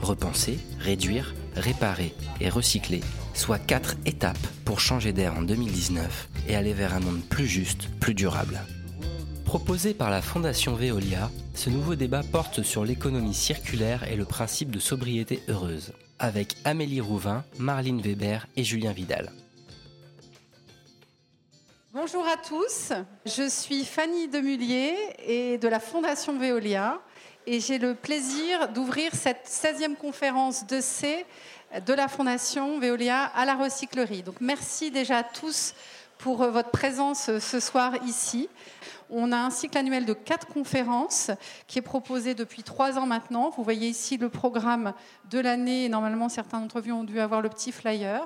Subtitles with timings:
[0.00, 3.00] repenser, réduire, réparer et recycler,
[3.34, 7.88] soit quatre étapes pour changer d'air en 2019 et aller vers un monde plus juste,
[8.00, 8.60] plus durable.
[9.44, 14.70] Proposé par la Fondation Veolia, ce nouveau débat porte sur l'économie circulaire et le principe
[14.70, 19.32] de sobriété heureuse, avec Amélie Rouvin, Marlene Weber et Julien Vidal.
[21.92, 22.92] Bonjour à tous,
[23.26, 24.94] je suis Fanny Demullier
[25.26, 27.00] et de la Fondation Veolia
[27.46, 31.24] et j'ai le plaisir d'ouvrir cette 16e conférence de C
[31.86, 34.22] de la Fondation Veolia à la recyclerie.
[34.22, 35.74] Donc merci déjà à tous
[36.18, 38.48] pour euh, votre présence euh, ce soir ici.
[39.12, 41.32] On a un cycle annuel de quatre conférences
[41.66, 43.50] qui est proposé depuis trois ans maintenant.
[43.50, 44.92] Vous voyez ici le programme
[45.30, 45.88] de l'année.
[45.88, 48.22] Normalement, certains d'entre vous ont dû avoir le petit flyer.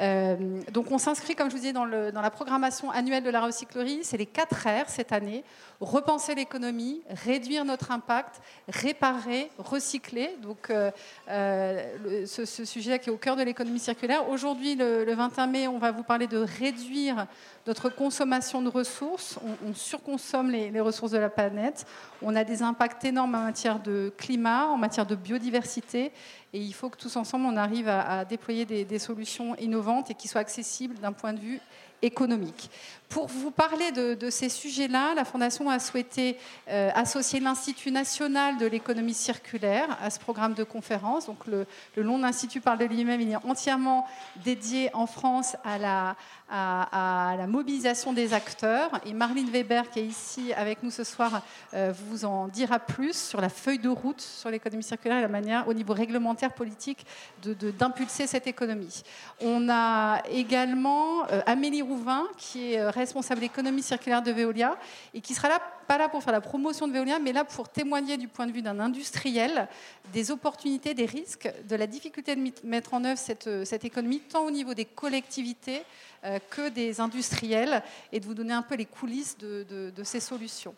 [0.00, 3.42] Euh, donc, on s'inscrit, comme je vous disais, dans, dans la programmation annuelle de la
[3.42, 4.00] recyclerie.
[4.02, 5.44] C'est les quatre R cette année
[5.80, 10.36] repenser l'économie, réduire notre impact, réparer, recycler.
[10.42, 10.90] Donc, euh,
[11.28, 14.28] euh, ce, sujet qui est au cœur de l'économie circulaire.
[14.28, 17.26] Aujourd'hui, le, 21 mai, on va vous parler de réduire
[17.66, 19.38] notre consommation de ressources.
[19.66, 21.86] On, surconsomme les, ressources de la planète.
[22.22, 26.12] On a des impacts énormes en matière de climat, en matière de biodiversité.
[26.52, 30.14] Et il faut que tous ensemble, on arrive à, déployer des, des solutions innovantes et
[30.14, 31.60] qui soient accessibles d'un point de vue
[32.04, 32.70] économique.
[33.08, 36.36] Pour vous parler de, ces sujets-là, la Fondation a souhaité
[36.68, 41.26] euh, associer l'Institut national de l'économie circulaire à ce programme de conférence.
[41.26, 44.06] Donc le, le long institut parle de lui-même, il est entièrement
[44.44, 46.16] dédié en France à la,
[46.54, 48.90] à, la mobilisation des acteurs.
[49.04, 51.42] Et Marlene Weber, qui est ici avec nous ce soir,
[51.74, 55.28] euh, vous en dira plus sur la feuille de route sur l'économie circulaire et la
[55.28, 57.04] manière, au niveau réglementaire, politique,
[57.42, 59.02] d'impulser de, cette économie.
[59.40, 64.76] On a également euh, Amélie Rouvin, qui est responsable économie circulaire de Veolia
[65.12, 65.58] et qui sera là,
[65.88, 68.52] pas là pour faire la promotion de Veolia, mais là pour témoigner du point de
[68.52, 69.68] vue d'un industriel
[70.12, 74.44] des opportunités, des risques, de la difficulté de mettre en œuvre cette, cette économie, tant
[74.44, 76.13] au niveau des collectivités euh,
[76.50, 80.74] que des industriels et de vous donner un peu les coulisses de, ces solutions.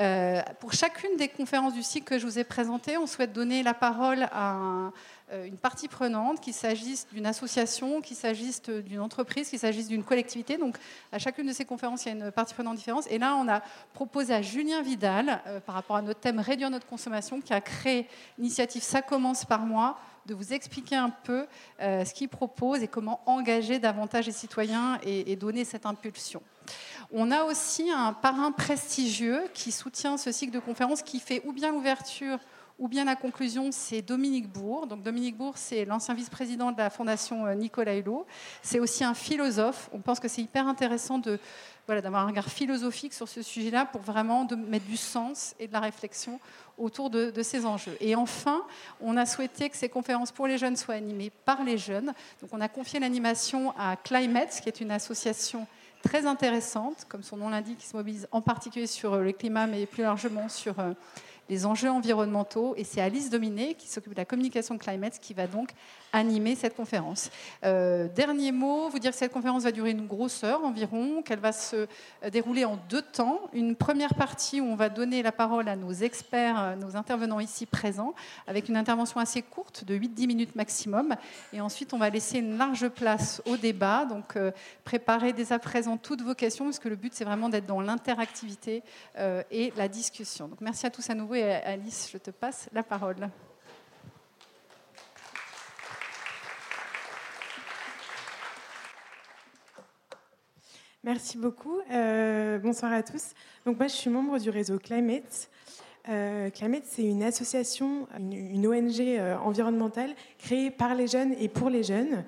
[0.00, 3.62] Euh, pour chacune des conférences du cycle que je vous ai présentées, on souhaite donner
[3.62, 4.90] la parole à
[5.32, 10.02] euh, une partie prenante, qu'il s'agisse d'une association, qu'il s'agisse d'une entreprise, qu'il s'agisse d'une
[10.02, 10.56] collectivité.
[10.56, 10.76] Donc,
[11.12, 13.06] à chacune de ces conférences, il y a une partie prenante différente.
[13.10, 13.60] Et là, on a
[13.92, 17.60] proposé à Julien Vidal, euh, par rapport à notre thème Réduire notre consommation, qui a
[17.60, 18.08] créé
[18.38, 21.46] l'initiative Ça commence par moi, de vous expliquer un peu
[21.80, 26.42] ce qu'il propose et comment engager davantage les citoyens et donner cette impulsion.
[27.12, 31.52] On a aussi un parrain prestigieux qui soutient ce cycle de conférences, qui fait ou
[31.52, 32.38] bien l'ouverture
[32.82, 34.88] ou bien la conclusion, c'est Dominique Bourg.
[34.88, 38.26] Donc Dominique Bourg, c'est l'ancien vice-président de la fondation euh, Nicolas Hulot.
[38.60, 39.88] C'est aussi un philosophe.
[39.92, 41.38] On pense que c'est hyper intéressant de
[41.86, 45.68] voilà, d'avoir un regard philosophique sur ce sujet-là pour vraiment de mettre du sens et
[45.68, 46.40] de la réflexion
[46.76, 47.96] autour de, ces enjeux.
[48.00, 48.62] Et enfin,
[49.00, 52.12] on a souhaité que ces conférences pour les jeunes soient animées par les jeunes.
[52.40, 55.68] Donc on a confié l'animation à Climate, qui est une association
[56.02, 59.86] très intéressante, comme son nom l'indique, qui se mobilise en particulier sur le climat, mais
[59.86, 60.94] plus largement sur euh,
[61.48, 62.74] les enjeux environnementaux.
[62.76, 65.70] Et c'est Alice Dominé, qui s'occupe de la communication climate, qui va donc
[66.12, 67.30] animer cette conférence.
[67.64, 71.38] Euh, dernier mot, vous dire que cette conférence va durer une grosse heure environ, qu'elle
[71.38, 73.40] va se euh, dérouler en deux temps.
[73.54, 77.40] Une première partie où on va donner la parole à nos experts, euh, nos intervenants
[77.40, 78.14] ici présents,
[78.46, 81.14] avec une intervention assez courte de 8-10 minutes maximum.
[81.52, 84.04] Et ensuite, on va laisser une large place au débat.
[84.04, 84.36] Donc,
[84.84, 87.80] préparez dès à présent toutes vos questions, parce que le but, c'est vraiment d'être dans
[87.80, 88.82] l'interactivité
[89.50, 90.48] et la discussion.
[90.48, 91.31] Donc, merci à tous à nouveau.
[91.34, 93.28] Et Alice, je te passe la parole.
[101.02, 101.78] Merci beaucoup.
[101.90, 103.32] Euh, bonsoir à tous.
[103.64, 105.48] Donc moi, je suis membre du réseau Climate.
[106.08, 111.70] Euh, Climate, c'est une association, une, ONG euh, environnementale créée par les jeunes et pour
[111.70, 112.24] les jeunes.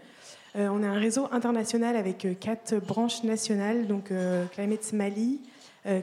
[0.55, 4.12] on a un réseau international avec quatre branches nationales, donc
[4.53, 5.41] Climate Mali,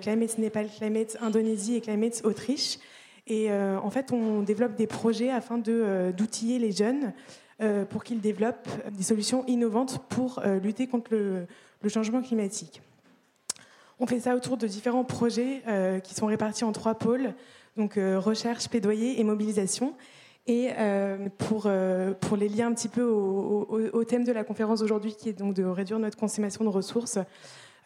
[0.01, 2.77] Climate Népal, Climate Indonésie et Climate Autriche.
[3.27, 7.13] Et en fait, on développe des projets afin d'outiller les jeunes
[7.89, 11.47] pour qu'ils développent des solutions innovantes pour lutter contre le,
[11.89, 12.81] changement climatique.
[13.99, 17.35] On fait ça autour de différents projets euh, qui sont répartis en trois pôles,
[17.77, 19.93] donc euh, recherche, plaidoyer et mobilisation.
[20.47, 20.71] Et
[21.37, 21.69] pour,
[22.19, 25.53] pour les lier un petit peu au, thème de la conférence d'aujourd'hui, qui est donc
[25.53, 27.19] de réduire notre consommation de ressources,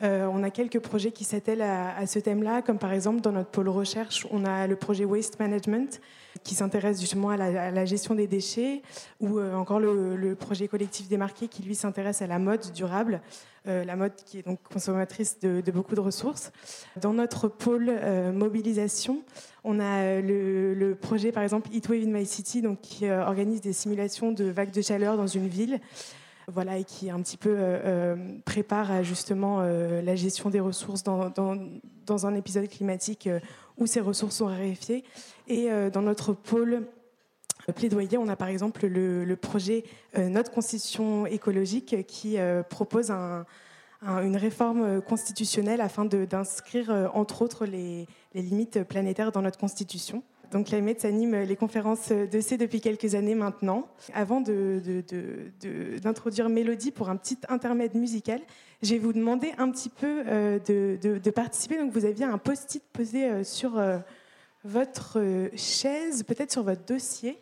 [0.02, 3.70] on a quelques projets qui s'attellent à, ce thème-là, comme par exemple dans notre pôle
[3.70, 6.02] recherche, on a le projet Waste Management,
[6.44, 8.82] qui s'intéresse justement à la, gestion des déchets,
[9.20, 13.22] ou euh, encore le, projet collectif démarqué qui lui s'intéresse à la mode durable,
[13.68, 16.52] euh, la mode qui est donc consommatrice de, beaucoup de ressources.
[17.00, 19.24] Dans notre pôle euh, mobilisation,
[19.64, 24.32] on a le, projet par exemple Heatwave in My City, donc qui organise des simulations
[24.32, 25.80] de vagues de chaleur dans une ville
[26.48, 27.58] voilà, et qui un petit peu
[28.46, 31.32] prépare justement la gestion des ressources dans,
[32.06, 33.28] dans un épisode climatique
[33.78, 35.04] où ces ressources sont raréfiées.
[35.48, 36.88] Et euh, dans notre pôle
[37.68, 39.84] euh, plaidoyer, on a par exemple le, projet
[40.18, 42.38] euh, Notre Constitution écologique qui
[42.70, 50.24] propose une réforme constitutionnelle afin d'inscrire entre autres les, limites planétaires dans notre Constitution.
[50.52, 53.88] Donc Climate s'anime les conférences de C depuis quelques années maintenant.
[54.14, 54.42] Avant
[56.02, 58.42] d'introduire Mélodie pour un petit intermède musical,
[58.82, 61.78] je vais vous demander un petit peu de, participer.
[61.78, 63.82] Donc vous aviez un post-it posé sur
[64.64, 65.20] votre
[65.56, 67.38] chaise, peut-être sur votre dossier.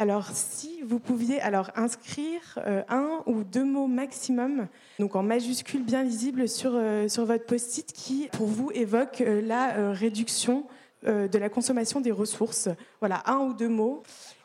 [0.00, 4.66] Alors, si vous pouviez alors inscrire euh, un ou deux mots maximum,
[4.98, 9.42] donc en majuscule bien lisible sur, euh, sur votre post-it, qui pour vous évoque euh,
[9.42, 10.64] la réduction
[11.04, 12.68] de la consommation des ressources.
[13.00, 14.02] Voilà, un ou deux mots.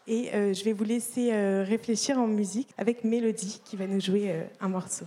[0.07, 1.31] Et je vais vous laisser
[1.63, 5.05] réfléchir en musique avec Mélodie qui va nous jouer un morceau.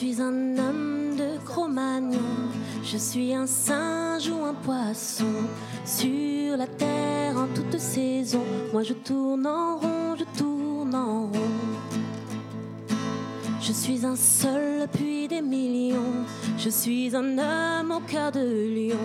[0.00, 2.48] suis un homme de Cro-Magnon,
[2.82, 5.44] je suis un singe ou un poisson
[5.84, 8.42] sur la terre en toute saison.
[8.72, 11.69] Moi je tourne en rond, je tourne en rond.
[13.62, 16.24] Je suis un seul puis des millions.
[16.56, 18.96] Je suis un homme au cœur de lion.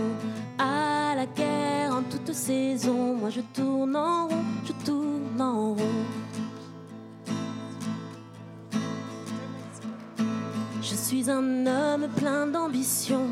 [0.58, 3.16] À la guerre en toute saison.
[3.16, 5.96] Moi je tourne en rond, je tourne en rond.
[10.82, 13.28] Je suis un homme plein d'ambition,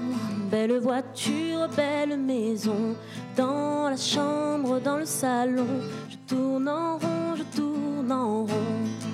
[0.52, 2.96] belle voiture, belle maison,
[3.36, 5.68] dans la chambre, dans le salon,
[6.10, 9.13] je tourne en rond, je tourne en rond.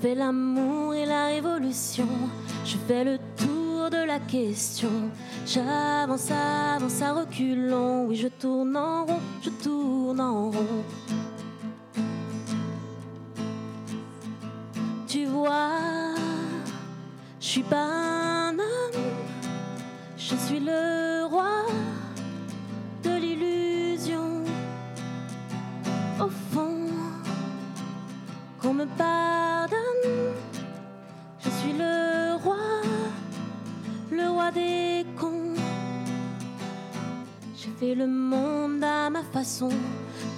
[0.00, 2.08] Fais l'amour et la révolution,
[2.64, 5.10] je fais le tour de la question,
[5.46, 10.84] j'avance, avance à reculons, oui je tourne en rond, je tourne en rond.
[15.08, 15.70] tu vois,
[17.40, 17.86] je suis pas
[18.48, 19.02] un homme,
[20.18, 21.64] je suis le roi
[23.02, 24.44] de l'illusion.
[26.20, 26.86] Au fond,
[28.60, 29.77] qu'on me pardonne,
[34.18, 35.54] le roi des cons.
[37.56, 39.70] J'ai fait le monde à ma façon,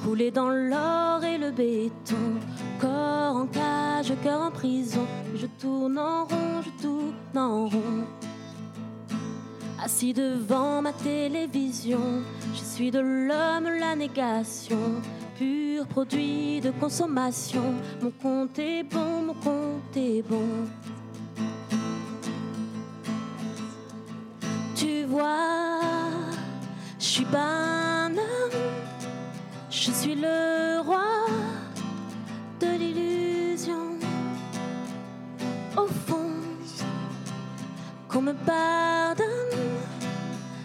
[0.04, 2.38] coulé dans l'or et le béton
[2.80, 5.06] corps en cage, cœur en prison.
[5.34, 8.04] Je tourne en rond, je tourne en rond.
[9.82, 12.22] Assis devant ma télévision,
[12.54, 14.78] je suis de l'homme la négation,
[15.38, 17.74] pur produit de consommation.
[18.02, 20.66] Mon compte est bon, mon compte est bon.
[24.80, 26.08] Tu vois,
[26.98, 28.60] je suis pas un homme,
[29.68, 31.26] je suis le roi
[32.60, 33.98] de l'illusion.
[35.76, 36.32] Au fond,
[38.08, 39.26] qu'on me pardonne,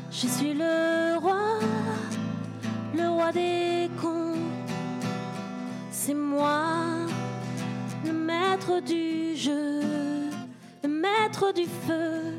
[0.09, 1.59] je suis le roi,
[2.95, 4.37] le roi des cons.
[5.91, 6.69] C'est moi,
[8.05, 9.81] le maître du jeu,
[10.83, 12.34] le maître du feu,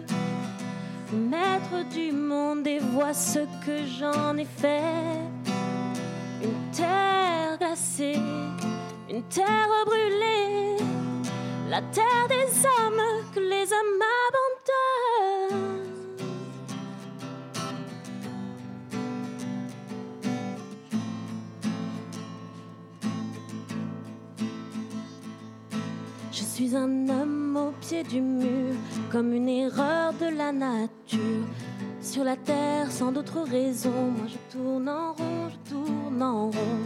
[1.13, 2.67] maître du monde.
[2.67, 5.21] Et vois ce que j'en ai fait.
[6.43, 8.21] Une terre glacée
[9.09, 10.77] une terre brûlée,
[11.71, 13.01] la terre des hommes
[13.33, 14.46] que les hommes abandonnent.
[26.67, 28.75] Suis un homme au pied du mur,
[29.13, 31.47] comme une erreur de la nature.
[32.01, 36.83] Sur la terre, sans d'autre raison, moi je tourne en rond, je tourne en rond.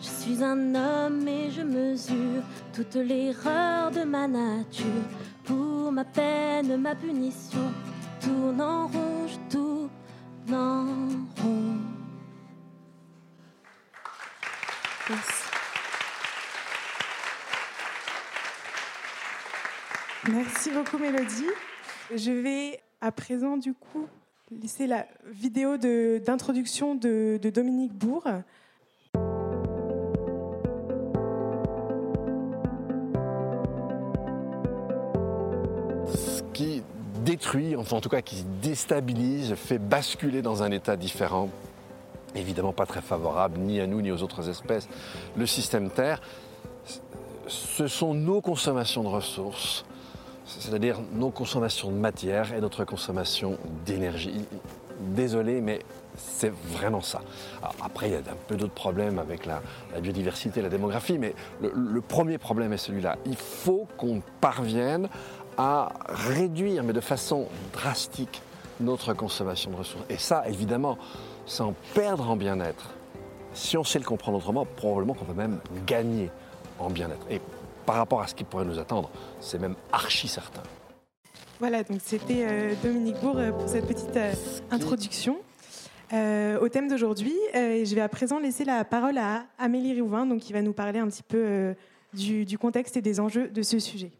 [0.00, 5.04] Je suis un homme et je mesure toute l'erreur de ma nature.
[5.44, 7.72] Pour ma peine, ma punition,
[8.20, 10.86] tourne en rond, je tourne en
[11.42, 11.76] rond.
[15.10, 15.37] Merci
[20.72, 21.46] beaucoup Mélodie.
[22.14, 24.06] Je vais à présent du coup
[24.50, 28.24] laisser la vidéo d'introduction de, Dominique Bourg.
[36.06, 36.82] Ce qui
[37.24, 41.50] détruit, enfin en tout cas qui déstabilise, fait basculer dans un état différent,
[42.34, 44.88] évidemment pas très favorable ni à nous ni aux autres espèces,
[45.36, 46.20] le système Terre,
[47.46, 49.84] ce sont nos consommations de ressources
[50.48, 54.46] c'est-à-dire nos consommations de matière et notre consommation d'énergie.
[55.00, 55.80] Désolé, mais
[56.16, 57.20] c'est vraiment ça.
[57.82, 59.60] après, il y a un peu d'autres problèmes avec la,
[60.00, 63.16] biodiversité, la démographie, mais le, premier problème est celui-là.
[63.26, 65.08] Il faut qu'on parvienne
[65.56, 68.42] à réduire, mais de façon drastique,
[68.80, 70.04] notre consommation de ressources.
[70.08, 70.98] Et ça, évidemment,
[71.46, 72.90] sans perdre en bien-être.
[73.54, 76.30] Si on sait le comprendre autrement, probablement qu'on va même gagner
[76.78, 77.26] en bien-être
[77.88, 80.62] par rapport à ce qui pourrait nous attendre, c'est même archi certain.
[81.58, 84.34] Voilà, donc c'était euh, Dominique Bourg euh, pour cette petite euh,
[84.70, 85.38] introduction
[86.12, 87.34] au thème d'aujourd'hui.
[87.54, 90.98] je vais à présent laisser la parole à Amélie Rouvin, donc qui va nous parler
[90.98, 91.74] un petit peu
[92.14, 94.10] du, du contexte et des enjeux de ce sujet.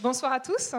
[0.00, 0.74] Bonsoir à tous.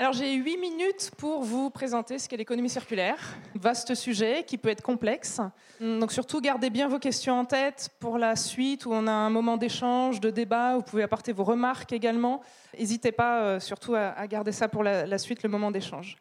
[0.00, 3.18] Alors j'ai huit minutes pour vous présenter ce qu'est l'économie circulaire.
[3.56, 5.40] Vaste sujet qui peut être complexe.
[5.80, 9.28] Donc surtout gardez bien vos questions en tête pour la suite où on a un
[9.28, 10.76] moment d'échange, de débat.
[10.76, 12.42] Vous pouvez apporter vos remarques également.
[12.78, 16.16] N'hésitez pas euh, surtout à, garder ça pour la, suite, le moment d'échange.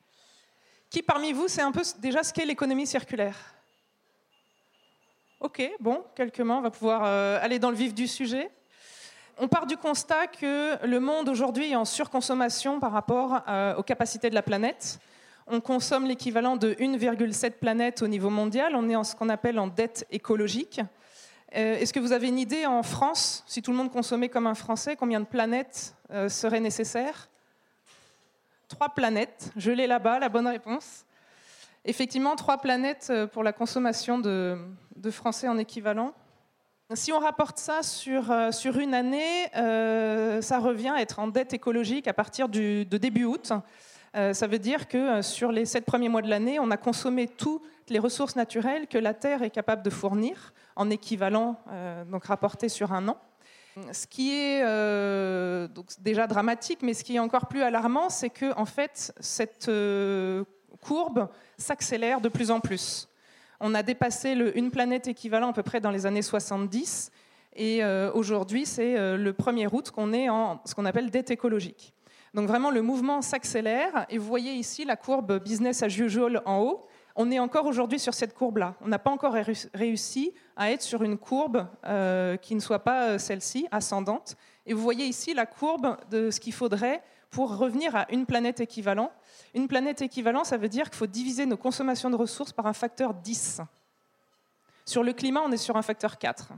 [0.89, 3.37] Qui parmi vous sait un peu déjà ce qu'est l'économie circulaire?
[5.39, 8.49] Ok, bon, quelques mains, on va pouvoir euh, aller dans le vif du sujet
[9.39, 13.83] on part du constat que le monde aujourd'hui est en surconsommation par rapport euh, aux
[13.83, 14.99] capacités de la planète.
[15.45, 18.75] On consomme l'équivalent de 1,7 planètes au niveau mondial.
[18.75, 20.81] On est en ce qu'on appelle en dette écologique.
[21.55, 24.47] Euh, est-ce que vous avez une idée en France, si tout le monde consommait comme
[24.47, 27.29] un Français, combien de planètes euh, seraient nécessaires?
[28.67, 29.51] Trois planètes.
[29.55, 31.05] Je l'ai là-bas, la bonne réponse.
[31.85, 34.57] Effectivement, trois planètes pour la consommation de
[35.09, 36.13] Français en équivalent.
[36.93, 41.53] Si on rapporte ça sur, euh, une année, euh, ça revient à être en dette
[41.53, 43.51] écologique à partir de début août.
[44.15, 47.27] Euh, ça veut dire que sur les sept premiers mois de l'année, on a consommé
[47.27, 51.59] toutes les ressources naturelles que la Terre est capable de fournir en équivalent,
[52.09, 53.17] donc rapporté sur un an.
[53.91, 54.63] Ce qui est
[55.99, 59.69] déjà dramatique, mais ce qui est encore plus alarmant, c'est que en fait, cette
[60.81, 61.27] courbe
[61.57, 63.09] s'accélère de plus en plus.
[63.59, 67.11] On a dépassé une planète équivalent à peu près dans les années 70.
[67.55, 71.31] Et euh, aujourd'hui, c'est euh, le 1er août qu'on est en ce qu'on appelle dette
[71.31, 71.93] écologique.
[72.35, 74.05] Donc vraiment, le mouvement s'accélère.
[74.09, 76.85] Et vous voyez ici la courbe business as usual en haut.
[77.15, 78.75] On est encore aujourd'hui sur cette courbe-là.
[78.81, 79.35] On n'a pas encore
[79.73, 84.35] réussi à être sur une courbe euh, qui ne soit pas celle-ci, ascendante.
[84.67, 88.59] Et vous voyez ici la courbe de ce qu'il faudrait pour revenir à une planète
[88.59, 89.11] équivalent.
[89.53, 92.73] Une planète équivalente, ça veut dire qu'il faut diviser nos consommations de ressources par un
[92.73, 93.61] facteur 10.
[94.85, 96.49] Sur le climat, on est sur un facteur 4.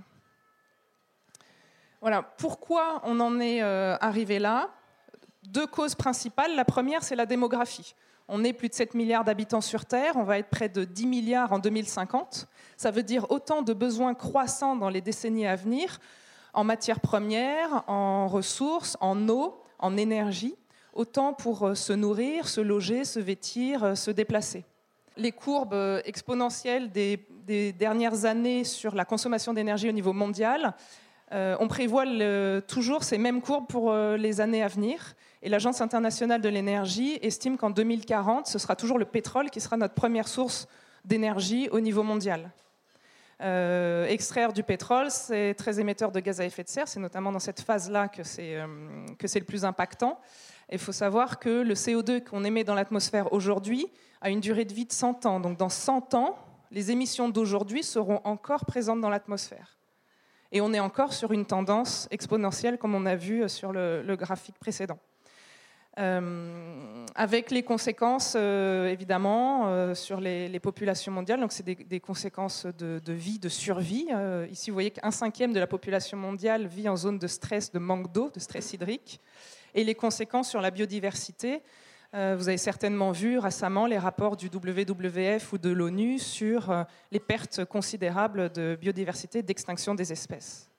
[2.02, 2.22] Voilà.
[2.22, 4.70] Pourquoi on en est euh, arrivé là?
[5.44, 6.56] Deux causes principales.
[6.56, 7.96] La première, c'est la démographie.
[8.32, 11.08] On est plus de 7 milliards d'habitants sur Terre, on va être près de 10
[11.08, 12.48] milliards en 2050.
[12.78, 16.00] Ça veut dire autant de besoins croissants dans les décennies à venir
[16.54, 20.56] en matières premières, en ressources, en eau, en énergie
[20.93, 24.65] autant pour euh, se nourrir, se loger, se vêtir, euh, se déplacer.
[25.17, 27.25] Les courbes euh, exponentielles des,
[27.74, 30.75] dernières années sur la consommation d'énergie au niveau mondial,
[31.31, 32.05] on prévoit
[32.67, 35.15] toujours ces mêmes courbes pour les années à venir.
[35.41, 39.77] Et l'Agence internationale de l'énergie estime qu'en 2040, ce sera toujours le pétrole qui sera
[39.77, 40.67] notre première source
[41.05, 42.51] d'énergie au niveau mondial.
[43.39, 46.88] Extraire du pétrole, c'est très émetteur de gaz à effet de serre.
[46.88, 50.19] C'est notamment dans cette phase-là que c'est le plus impactant.
[50.72, 53.88] Il faut savoir que le CO2 qu'on émet dans l'atmosphère aujourd'hui
[54.22, 55.39] a une durée de vie de 100 ans.
[55.39, 56.38] Donc dans 100 ans,
[56.72, 59.77] les émissions d'aujourd'hui seront encore présentes dans l'atmosphère.
[60.51, 64.58] Et on est encore sur une tendance exponentielle, comme on a vu sur le, graphique
[64.60, 65.00] précédent.
[66.00, 71.41] Euh, avec les conséquences, euh, évidemment, euh, sur les, populations mondiales.
[71.41, 74.08] Donc, c'est des, conséquences de, de, vie, de survie.
[74.50, 77.79] ici, vous voyez qu'un cinquième de la population mondiale vit en zone de stress, de
[77.79, 79.20] manque d'eau, de stress hydrique
[79.74, 81.62] et les conséquences sur la biodiversité.
[82.13, 87.65] Vous avez certainement vu récemment les rapports du WWF ou de l'ONU sur les pertes
[87.65, 90.72] considérables de biodiversité, d'extinction des espèces.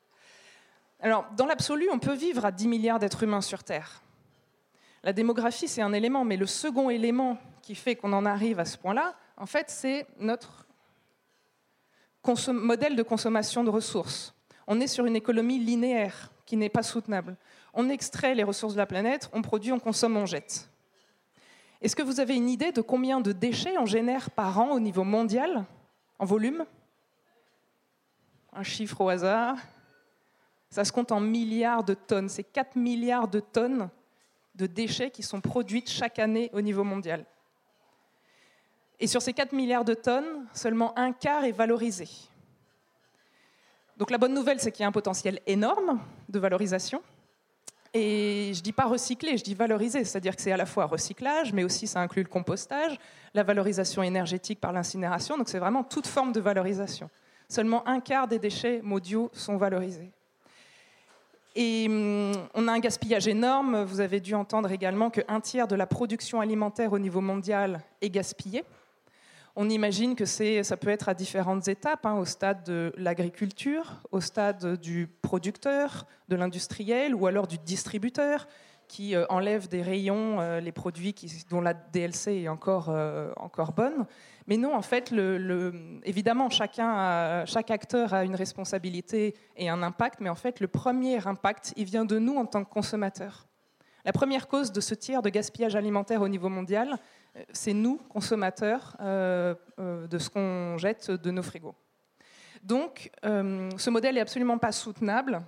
[0.99, 4.03] Alors, dans l'absolu, on peut vivre à 10 milliards d'êtres humains sur Terre.
[5.03, 8.65] La démographie, c'est un élément, mais le second élément qui fait qu'on en arrive à
[8.65, 10.67] ce point-là, en fait, c'est notre
[12.49, 14.35] modèle de consommation de ressources.
[14.67, 17.37] On est sur une économie linéaire qui n'est pas soutenable.
[17.73, 20.69] On extrait les ressources de la planète, on produit, on consomme, on jette.
[21.81, 24.81] Est-ce que vous avez une idée de combien de déchets on génère par an au
[24.81, 25.65] niveau mondial,
[26.19, 26.67] en volume?
[28.53, 29.57] Un chiffre au hasard.
[30.69, 32.29] Ça se compte en milliards de tonnes.
[32.29, 33.89] C'est 4 milliards de tonnes
[34.61, 37.25] de déchets qui sont produites chaque année au niveau mondial.
[38.99, 42.09] Et sur ces 4 milliards de tonnes, seulement un quart est valorisé.
[43.97, 47.03] Donc la bonne nouvelle, c'est qu'il y a un potentiel énorme de valorisation.
[47.93, 50.87] Et je ne dis pas recycler, je dis valoriser, c'est-à-dire que c'est à la fois
[50.87, 52.99] recyclage, mais aussi ça inclut le compostage,
[53.35, 57.11] la valorisation énergétique par l'incinération, donc c'est vraiment toute forme de valorisation.
[57.49, 60.13] Seulement un quart des déchets mondiaux sont valorisés.
[61.57, 65.75] Et hum, on a un gaspillage énorme, vous avez dû entendre également qu'un tiers de
[65.75, 68.65] la production alimentaire au niveau mondial est gaspillée.
[69.57, 74.21] On imagine que ça peut être à différentes étapes, hein, au stade de l'agriculture, au
[74.21, 78.47] stade du producteur, de l'industriel ou alors du distributeur
[78.91, 81.15] qui euh, enlève des rayons euh, les produits
[81.49, 84.05] dont la DLC est encore, euh, encore bonne.
[84.49, 85.15] Mais non, en fait,
[86.03, 91.25] évidemment, chacun chaque acteur a une responsabilité et un impact, mais en fait, le premier
[91.25, 93.47] impact, il vient de nous en tant que consommateurs.
[94.05, 96.99] La première cause de ce tiers de gaspillage alimentaire au niveau mondial,
[97.53, 101.77] c'est nous, consommateurs, de ce qu'on jette de nos frigos.
[102.65, 105.43] Donc, ce modèle n'est absolument pas soutenable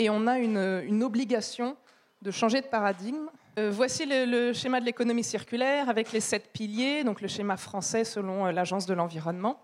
[0.00, 1.76] et on a une, obligation
[2.22, 3.28] de changer de paradigme.
[3.56, 8.46] voici le, schéma de l'économie circulaire avec les sept piliers, donc le schéma français selon
[8.46, 9.60] l'Agence de l'environnement.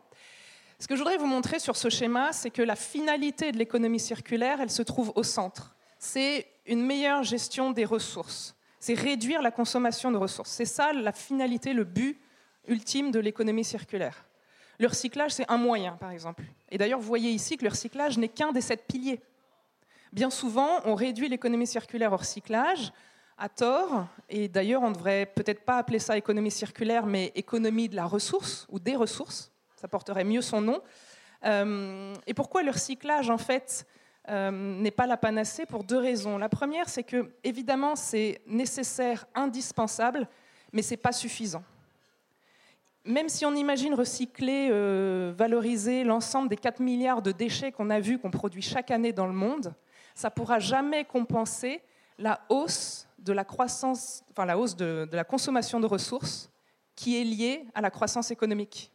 [0.78, 4.00] Ce que je voudrais vous montrer sur ce schéma, c'est que la finalité de l'économie
[4.00, 5.74] circulaire, elle se trouve au centre.
[5.98, 10.50] C'est une meilleure gestion des ressources c'est réduire la consommation de ressources.
[10.50, 12.20] C'est ça la finalité, le but
[12.68, 14.26] ultime de l'économie circulaire.
[14.78, 16.44] Le recyclage, c'est un moyen, par exemple.
[16.70, 19.20] Et d'ailleurs, vous voyez ici que le recyclage n'est qu'un des sept piliers.
[20.12, 22.92] Bien souvent, on réduit l'économie circulaire au recyclage
[23.38, 27.88] à tort, et d'ailleurs, on ne devrait peut-être pas appeler ça économie circulaire, mais économie
[27.88, 29.52] de la ressource ou des ressources.
[29.76, 30.80] Ça porterait mieux son nom.
[31.44, 33.86] Euh, et pourquoi le recyclage, en fait,
[34.28, 36.38] euh, n'est pas la panacée pour deux raisons.
[36.38, 40.28] La première, c'est que, évidemment, c'est nécessaire, indispensable,
[40.72, 41.62] mais ce n'est pas suffisant.
[43.04, 48.00] Même si on imagine recycler, euh, valoriser l'ensemble des 4 milliards de déchets qu'on a
[48.00, 49.74] vus, qu'on produit chaque année dans le monde,
[50.16, 51.80] ça ne pourra jamais compenser
[52.18, 56.50] la hausse de la croissance, enfin la hausse de la consommation de ressources
[56.96, 58.90] qui est liée à la croissance économique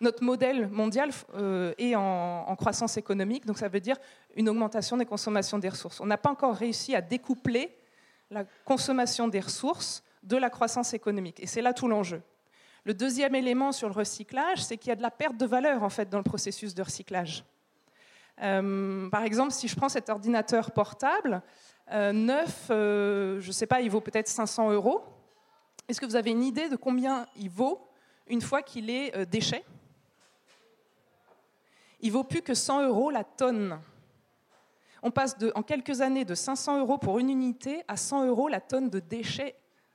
[0.00, 3.96] notre modèle mondial euh, est en, croissance économique, donc ça veut dire
[4.34, 6.00] une augmentation des consommations des ressources.
[6.00, 7.76] On n'a pas encore réussi à découpler
[8.30, 12.22] la consommation des ressources de la croissance économique, et c'est là tout l'enjeu.
[12.84, 15.82] Le deuxième élément sur le recyclage, c'est qu'il y a de la perte de valeur
[15.82, 17.44] en fait dans le processus de recyclage.
[18.42, 21.42] Euh, par exemple, si je prends cet ordinateur portable,
[21.92, 25.02] euh, neuf, je ne sais pas, il vaut peut-être 500 euros.
[25.88, 27.88] Est-ce que vous avez une idée de combien il vaut
[28.26, 29.64] une fois qu'il est déchet?
[32.00, 33.78] Il vaut plus que 100 euros la tonne.
[35.02, 38.60] On passe en quelques années de 500 euros pour une unité à 100 euros la
[38.60, 39.54] tonne de déchets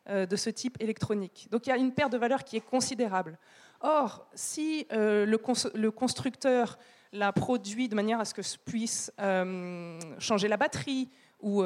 [0.09, 1.47] euh, de ce type électronique.
[1.51, 3.37] Donc il y a une perte de valeur qui est considérable.
[3.81, 6.79] Or, si euh, le, constructeur
[7.13, 11.09] l'a produit de manière à ce que je puisse euh, changer la batterie
[11.41, 11.63] ou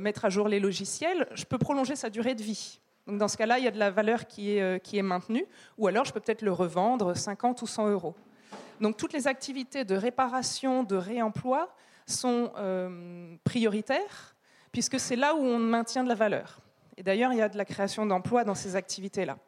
[0.00, 2.80] mettre à jour les logiciels, je peux prolonger sa durée de vie.
[3.06, 5.44] Donc dans ce cas-là, il y a de la valeur qui est, qui est maintenue,
[5.76, 8.14] ou alors je peux peut-être le revendre 50 ou 100 euros.
[8.80, 11.68] Donc toutes les activités de réparation, de réemploi
[12.06, 14.36] sont euh, prioritaires,
[14.72, 16.60] puisque c'est là où on maintient de la valeur.
[16.96, 19.38] Et d'ailleurs, il y a de la création d'emplois dans ces activités-là.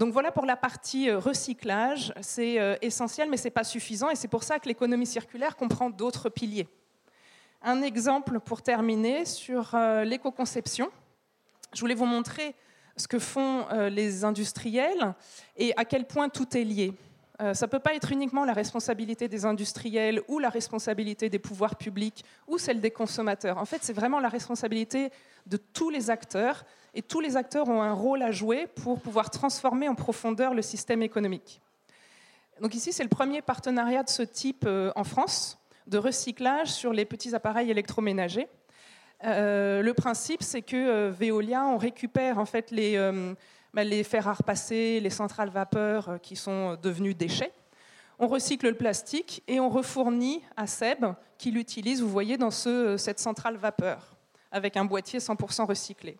[0.00, 4.08] Donc voilà pour la partie euh, recyclage, c'est euh, essentiel, mais ce n'est pas suffisant,
[4.08, 6.66] et c'est pour ça que l'économie circulaire comprend d'autres piliers.
[7.60, 10.88] Un exemple pour terminer sur l'éco-conception.
[11.74, 12.54] Je voulais vous montrer
[12.96, 15.14] ce que font les industriels
[15.58, 16.94] et à quel point tout est lié.
[17.40, 21.38] Euh, ça ne peut pas être uniquement la responsabilité des industriels ou la responsabilité des
[21.38, 23.56] pouvoirs publics ou celle des consommateurs.
[23.56, 25.10] En fait, c'est vraiment la responsabilité
[25.46, 29.30] de tous les acteurs et tous les acteurs ont un rôle à jouer pour pouvoir
[29.30, 31.60] transformer en profondeur le système économique.
[32.60, 36.92] Donc ici, c'est le premier partenariat de ce type euh, en France de recyclage sur
[36.92, 38.48] les petits appareils électroménagers.
[39.24, 42.96] Euh, le principe, c'est que Veolia, on récupère en fait les,
[43.74, 47.52] les fers à repasser, les centrales vapeur euh, qui sont devenus déchets.
[48.18, 51.06] On recycle le plastique et on refournit à Seb
[51.38, 54.16] qui l'utilise, vous voyez, dans ce, cette centrale vapeur,
[54.52, 56.18] avec un boîtier 100% recyclé.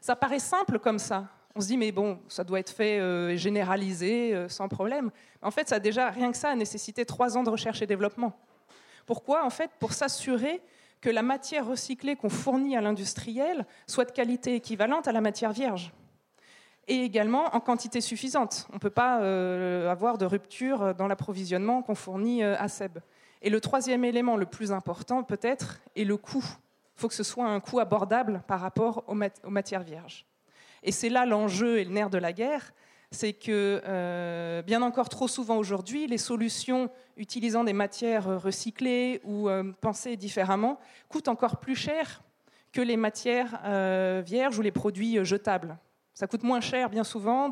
[0.00, 1.28] Ça paraît simple comme ça.
[1.58, 5.10] On se dit, mais bon, ça doit être fait euh, généralisé euh, sans problème.
[5.42, 7.86] En fait, ça a déjà, rien que ça, a nécessité trois ans de recherche et
[7.86, 8.38] développement.
[9.06, 10.62] Pourquoi En fait, pour s'assurer
[11.00, 15.52] que la matière recyclée qu'on fournit à l'industriel soit de qualité équivalente à la matière
[15.52, 15.92] vierge.
[16.86, 18.68] Et également en quantité suffisante.
[18.70, 22.98] On ne peut pas euh, avoir de rupture dans l'approvisionnement qu'on fournit à SEB.
[23.42, 26.44] Et le troisième élément, le plus important peut-être, est le coût.
[26.98, 29.14] Il faut que ce soit un coût abordable par rapport aux,
[29.50, 30.26] matières vierges.
[30.82, 32.72] Et c'est là l'enjeu et le nerf de la guerre,
[33.12, 39.48] c'est que euh, bien encore trop souvent aujourd'hui, les solutions utilisant des matières recyclées ou
[39.48, 42.24] euh, pensées différemment coûtent encore plus cher
[42.72, 45.78] que les matières euh, vierges ou les produits jetables.
[46.14, 47.48] Ça coûte moins cher bien souvent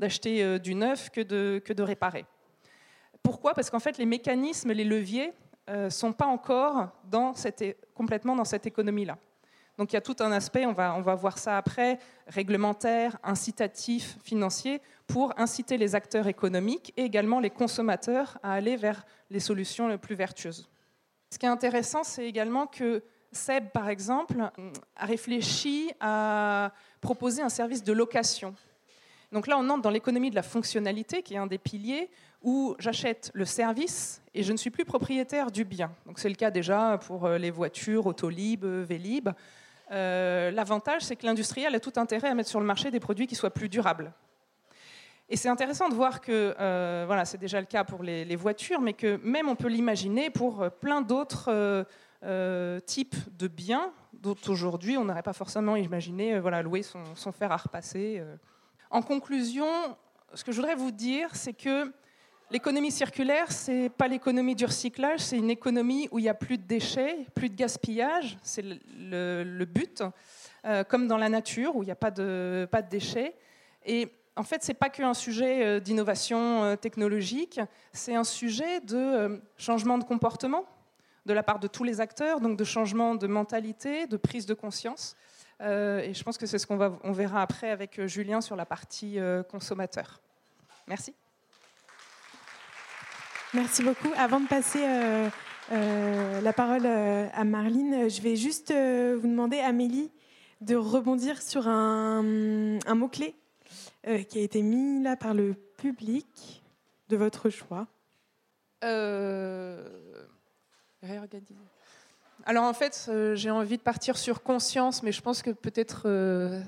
[0.00, 2.24] d'acheter du neuf que de, que de réparer.
[3.22, 3.54] Pourquoi?
[3.54, 5.32] Parce qu'en fait, les mécanismes, les leviers
[5.70, 9.18] ne sont pas encore dans cette, complètement dans cette économie-là.
[9.78, 13.16] Donc il y a tout un aspect, on va, on va voir ça après, réglementaire,
[13.22, 19.40] incitatif, financier, pour inciter les acteurs économiques et également les consommateurs à aller vers les
[19.40, 20.68] solutions les plus vertueuses.
[21.30, 23.02] Ce qui est intéressant, c'est également que
[23.32, 24.50] Seb, par exemple,
[24.96, 28.54] a réfléchi à proposer un service de location.
[29.32, 32.10] Donc là, on entre dans l'économie de la fonctionnalité, qui est un des piliers,
[32.42, 35.90] où j'achète le service et je ne suis plus propriétaire du bien.
[36.06, 39.30] Donc c'est le cas déjà pour euh, les voitures, Autolib, Vélib.
[39.90, 43.26] Euh, l'avantage, c'est que l'industriel a tout intérêt à mettre sur le marché des produits
[43.26, 44.12] qui soient plus durables.
[45.28, 48.80] Et c'est intéressant de voir que, euh, voilà, c'est déjà le cas pour les, voitures,
[48.80, 51.86] mais que même on peut l'imaginer pour euh, plein d'autres
[52.86, 57.56] types de biens dont aujourd'hui on n'aurait pas forcément imaginé voilà, louer son, fer à
[57.56, 58.22] repasser.
[58.90, 59.66] En conclusion,
[60.34, 61.90] ce que je voudrais vous dire, c'est que
[62.52, 66.58] L'économie circulaire, c'est pas l'économie du recyclage, c'est une économie où il n'y a plus
[66.58, 70.02] de déchets, plus de gaspillage, c'est le, but,
[70.64, 73.36] euh, comme dans la nature où il n'y a pas de, pas de déchets.
[73.86, 77.60] Et en fait, ce n'est pas qu'un sujet euh, d'innovation euh, technologique,
[77.92, 80.64] c'est un sujet de changement de comportement
[81.26, 84.54] de la part de tous les acteurs, donc de changement de mentalité, de prise de
[84.54, 85.14] conscience.
[85.60, 89.18] et je pense que c'est ce qu'on on verra après avec Julien sur la partie
[89.50, 90.20] consommateur.
[90.88, 91.14] Merci.
[93.52, 94.12] Merci beaucoup.
[94.16, 95.28] Avant de passer euh,
[95.72, 100.12] euh, la parole euh, à Marline, je vais juste vous demander, Amélie,
[100.60, 103.34] de rebondir sur un, mot-clé
[104.28, 106.62] qui a été mis là par le public
[107.08, 107.88] de votre choix.
[112.46, 116.62] Alors en fait, j'ai envie de partir sur conscience, mais je pense que peut-être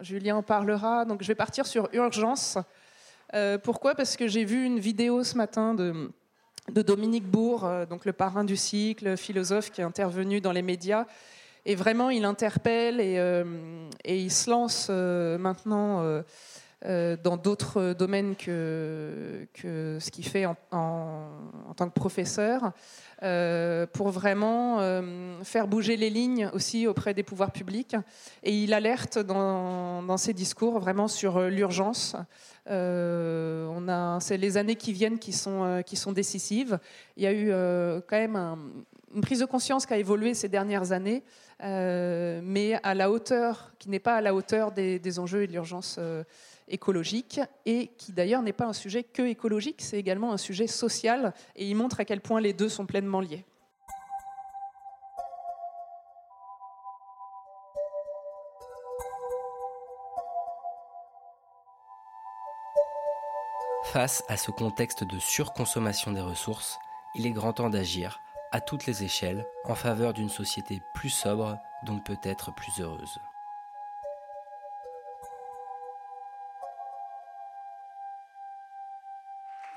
[0.00, 1.04] Julien en parlera.
[1.04, 2.58] Donc je vais partir sur urgence.
[3.34, 3.94] Euh, pourquoi?
[3.94, 6.10] Parce que j'ai vu une vidéo ce matin de,
[6.70, 11.06] Dominique Bourg, euh, donc le parrain du cycle, philosophe qui est intervenu dans les médias.
[11.64, 13.44] Et vraiment, il interpelle et, euh,
[14.04, 16.22] il se lance maintenant
[16.82, 20.56] dans d'autres domaines que, ce qu'il fait en,
[21.76, 22.72] tant que professeur,
[23.92, 24.78] pour vraiment
[25.42, 27.96] faire bouger les lignes aussi auprès des pouvoirs publics.
[28.42, 32.16] Et il alerte dans, ses discours vraiment sur l'urgence.
[32.68, 36.78] Euh, on a, c'est les années qui viennent qui sont, euh, qui sont décisives.
[37.16, 38.56] Il y a eu euh, quand même
[39.14, 41.22] une prise de conscience qui a évolué ces dernières années,
[41.60, 45.98] mais à la hauteur, qui n'est pas à la hauteur des, enjeux et de l'urgence
[46.68, 51.32] écologique, et qui d'ailleurs n'est pas un sujet que écologique, c'est également un sujet social,
[51.54, 53.44] et il montre à quel point les deux sont pleinement liés.
[63.92, 66.78] Face à ce contexte de surconsommation des ressources,
[67.14, 68.20] il est grand temps d'agir,
[68.52, 73.18] à toutes les échelles, en faveur d'une société plus sobre, donc peut-être plus heureuse.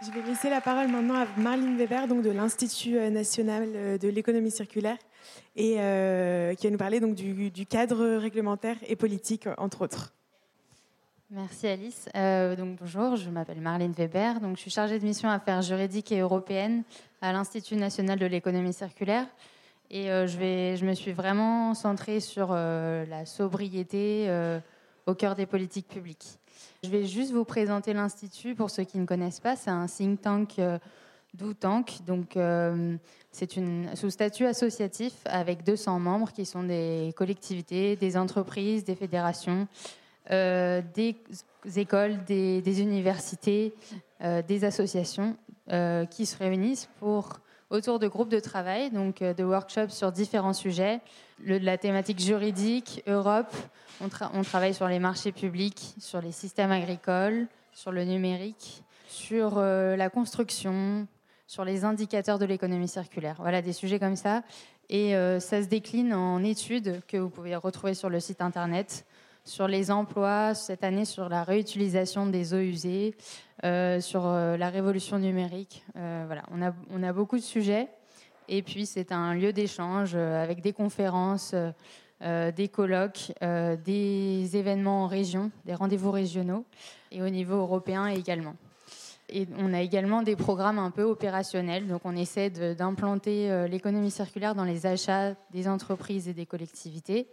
[0.09, 3.97] Je vais laisser la parole maintenant à Marlene Weber, donc de l'Institut euh, national euh,
[3.99, 4.97] de l'économie circulaire,
[5.55, 10.11] et euh, qui va nous parler donc du, cadre réglementaire et politique, entre autres.
[11.29, 12.09] Merci Alice.
[12.57, 14.39] Donc, bonjour, je m'appelle Marlène Weber.
[14.39, 16.81] Donc, je suis chargée de mission affaires juridiques et européennes
[17.21, 19.27] à l'Institut national de l'économie circulaire.
[19.91, 24.27] Et je, vais, je me suis vraiment centrée sur la sobriété
[25.05, 26.38] au cœur des politiques publiques.
[26.83, 29.55] Je vais juste vous présenter l'Institut pour ceux qui ne connaissent pas.
[29.55, 30.61] C'est un think tank
[31.33, 31.99] d'Outank.
[32.05, 32.37] Donc,
[33.31, 38.95] c'est une sous statut associatif avec 200 membres qui sont des collectivités, des entreprises, des
[38.95, 39.67] fédérations
[40.31, 41.15] euh, des
[41.75, 43.73] écoles, des, universités,
[44.21, 45.35] euh, des associations
[45.71, 50.53] euh, qui se réunissent pour autour de groupes de travail, donc de workshops sur différents
[50.53, 51.01] sujets,
[51.43, 53.53] la thématique juridique, Europe.
[54.01, 60.09] On, travaille sur les marchés publics, sur les systèmes agricoles, sur le numérique, sur la
[60.09, 61.05] construction,
[61.47, 63.35] sur les indicateurs de l'économie circulaire.
[63.39, 64.43] Voilà, des sujets comme ça.
[64.89, 69.05] Et ça se décline en études que vous pouvez retrouver sur le site internet
[69.49, 73.15] sur les emplois cette année, sur la réutilisation des eaux usées,
[73.65, 75.83] euh, sur euh, la révolution numérique.
[75.97, 77.87] Euh, voilà, on a, on a beaucoup de sujets.
[78.47, 81.53] Et puis, c'est un lieu d'échange avec des conférences,
[82.19, 83.31] des colloques,
[83.85, 86.65] des événements en région, des rendez-vous régionaux
[87.11, 88.55] et au niveau européen également.
[89.29, 91.85] Et on a également des programmes un peu opérationnels.
[91.85, 97.27] Donc, on essaie d'implanter l'économie circulaire dans les achats des entreprises et des collectivités.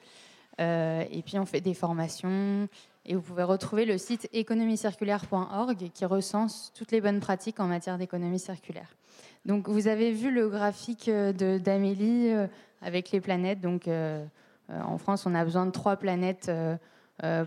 [0.61, 2.69] Euh, et puis on fait des formations.
[3.05, 7.99] Et vous pouvez retrouver le site économiecirculaire.org qui recense toutes les bonnes pratiques en matière
[7.99, 8.97] d'économie circulaire.
[9.45, 12.47] Donc vous avez vu le graphique d'Amélie euh,
[12.83, 13.61] avec les planètes.
[13.61, 14.25] Donc euh,
[14.69, 16.51] en France, on a besoin de trois planètes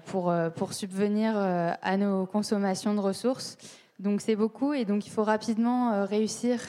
[0.05, 3.57] pour, pour subvenir à nos consommations de ressources.
[3.99, 6.61] Donc c'est beaucoup et donc il faut rapidement réussir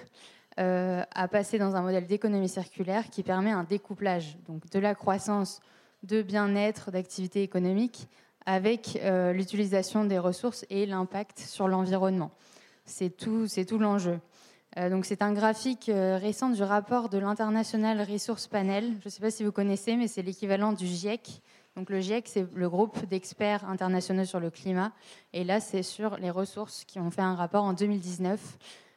[0.57, 5.61] à passer dans un modèle d'économie circulaire qui permet un découplage donc de la croissance
[6.03, 8.09] de bien-être, d'activité économique,
[8.47, 12.31] avec euh, l'utilisation des ressources et l'impact sur l'environnement.
[12.85, 14.19] C'est tout, c'est tout l'enjeu.
[14.77, 18.97] Euh, donc c'est un graphique euh, récent du rapport de l'International Resource Panel.
[19.01, 21.43] Je ne sais pas si vous connaissez, mais c'est l'équivalent du GIEC.
[21.77, 24.93] Donc le GIEC, c'est le groupe d'experts internationaux sur le climat.
[25.33, 28.41] Et là, c'est sur les ressources qui ont fait un rapport en 2019.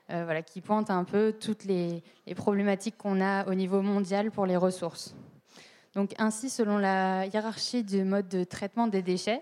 [0.09, 2.03] voilà, qui pointe un peu toutes les
[2.35, 5.15] problématiques qu'on a au niveau mondial pour les ressources.
[5.95, 9.41] Donc ainsi, selon la hiérarchie du mode de traitement des déchets,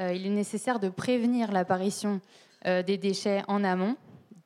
[0.00, 2.20] euh, il est nécessaire de prévenir l'apparition
[2.66, 3.96] euh, des déchets en amont,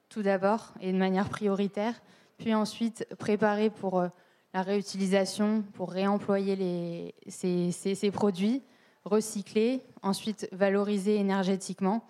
[0.09, 2.01] tout d'abord et de manière prioritaire,
[2.39, 4.09] puis ensuite préparer pour euh,
[4.55, 8.63] la réutilisation, pour réemployer ces, produits,
[9.05, 12.05] recycler, ensuite valoriser énergétiquement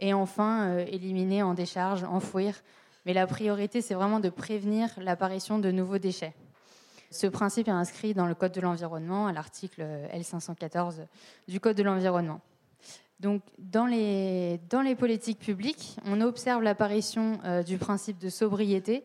[0.00, 2.62] et enfin éliminer en décharge, enfouir.
[3.06, 6.34] Mais la priorité, c'est vraiment de prévenir l'apparition de nouveaux déchets.
[7.14, 11.06] Ce principe est inscrit dans le Code de l'environnement, à l'article L514
[11.46, 12.40] du Code de l'environnement.
[13.20, 19.04] Donc, dans les, dans les politiques publiques, on observe l'apparition euh, du principe de sobriété,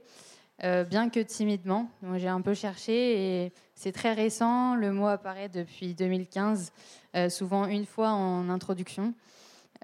[0.64, 1.88] euh, bien que timidement.
[2.16, 4.74] J'ai un peu cherché et c'est très récent.
[4.74, 6.74] Le mot apparaît depuis 2015,
[7.16, 9.14] euh, souvent une fois en introduction.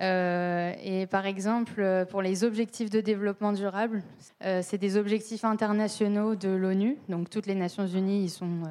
[0.01, 4.03] Euh, et par exemple, pour les objectifs de développement durable,
[4.43, 8.63] euh, c'est des objectifs internationaux de l'ONU, donc toutes les Nations Unies y sont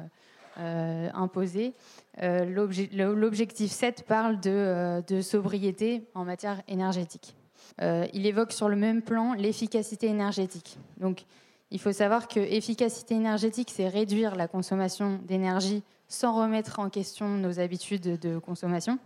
[0.59, 1.73] euh, imposés.
[2.21, 7.35] L'objectif 7 parle de, de, sobriété en matière énergétique.
[7.81, 10.77] il évoque sur le même plan l'efficacité énergétique.
[10.97, 11.25] Donc,
[11.71, 17.27] il faut savoir que efficacité énergétique, c'est réduire la consommation d'énergie sans remettre en question
[17.27, 18.99] nos habitudes de consommation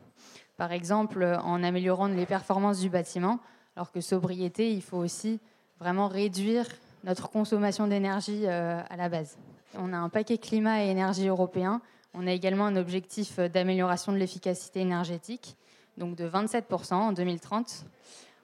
[0.59, 3.39] par exemple en améliorant les performances du bâtiment,
[3.77, 5.39] alors que sobriété, il faut aussi
[5.79, 6.65] vraiment réduire
[7.05, 9.37] notre consommation d'énergie euh, à la base.
[9.75, 11.81] On a un paquet climat et énergie européen.
[12.13, 15.55] On a également un objectif d'amélioration de l'efficacité énergétique,
[15.97, 17.85] donc de 27% en 2030.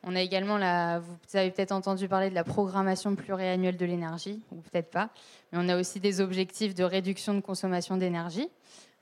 [0.04, 0.56] On a également,
[1.00, 5.10] vous avez peut-être entendu parler de la programmation pluriannuelle de l'énergie, ou peut-être pas,
[5.52, 8.48] mais on a aussi des objectifs de réduction de consommation d'énergie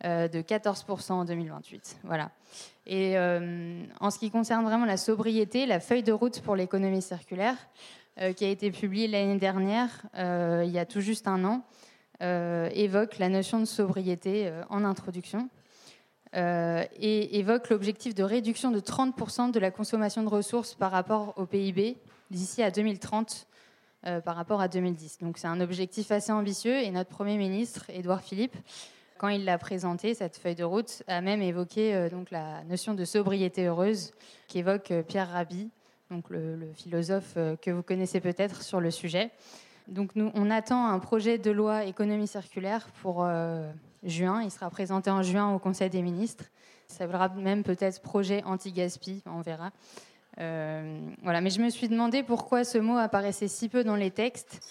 [0.05, 1.97] euh, de 14% en 2028.
[2.03, 2.31] Voilà.
[2.85, 7.01] Et euh, en ce qui concerne vraiment la sobriété, la feuille de route pour l'économie
[7.01, 7.55] circulaire,
[8.19, 11.63] euh, qui a été publiée l'année dernière, il y a tout juste un an,
[12.21, 15.49] évoque la notion de sobriété en introduction.
[16.33, 21.45] et évoque l'objectif de réduction de 30% de la consommation de ressources par rapport au
[21.45, 21.97] PIB
[22.31, 23.47] d'ici à 2030
[24.23, 25.17] par rapport à 2010.
[25.19, 28.55] Donc c'est un objectif assez ambitieux et notre Premier ministre, Édouard Philippe,
[29.23, 32.93] quand il l'a présenté, cette feuille de route, a même évoqué euh, donc, la notion
[32.93, 34.11] de sobriété heureuse
[34.49, 35.69] qu'évoque euh, Pierre Rabhi,
[36.11, 39.31] donc le, philosophe euh, que vous connaissez peut-être sur le sujet.
[39.87, 43.25] Donc nous, on attend un projet de loi économie circulaire pour
[44.03, 44.41] juin.
[44.43, 46.43] Il sera présenté en juin au Conseil des ministres.
[46.87, 49.71] Ça s'appellera même peut-être projet anti-gaspi, on verra.
[50.37, 51.41] voilà.
[51.41, 54.61] Mais je me suis demandé pourquoi ce mot apparaissait si peu dans les textes.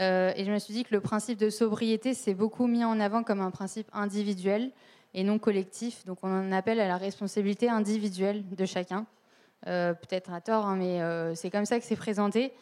[0.00, 3.00] Euh, et je me suis dit que le principe de sobriété s'est beaucoup mis en
[3.00, 4.70] avant comme un principe individuel
[5.14, 6.04] et non collectif.
[6.04, 9.06] Donc on en appelle à la responsabilité individuelle de chacun.
[9.66, 12.52] Euh, peut-être à tort, hein, mais euh, c'est comme ça que c'est présenté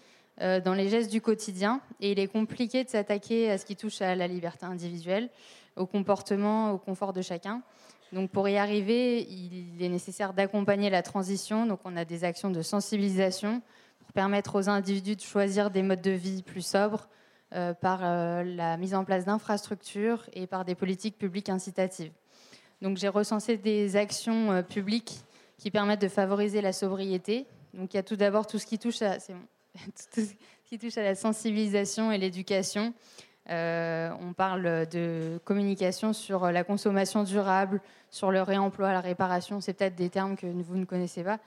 [0.40, 1.80] dans les gestes du quotidien.
[2.00, 5.28] Et il est compliqué de s'attaquer à ce qui touche à la liberté individuelle,
[5.76, 7.62] au comportement, au confort de chacun.
[8.14, 11.66] Donc pour y arriver, il est nécessaire d'accompagner la transition.
[11.66, 13.62] Donc on a des actions de sensibilisation
[14.00, 17.08] pour permettre aux individus de choisir des modes de vie plus sobres,
[17.80, 22.12] par la mise en place d'infrastructures et par des politiques publiques incitatives.
[22.82, 25.20] Donc j'ai recensé des actions publiques
[25.58, 27.46] qui permettent de favoriser la sobriété.
[27.72, 29.18] Donc il y a tout d'abord tout ce qui touche à,
[30.14, 32.94] tout ce qui touche à la sensibilisation et l'éducation.
[33.50, 39.60] Euh, on parle de communication sur la consommation durable, sur le réemploi, la réparation.
[39.60, 41.38] C'est peut-être des termes que vous ne connaissez pas.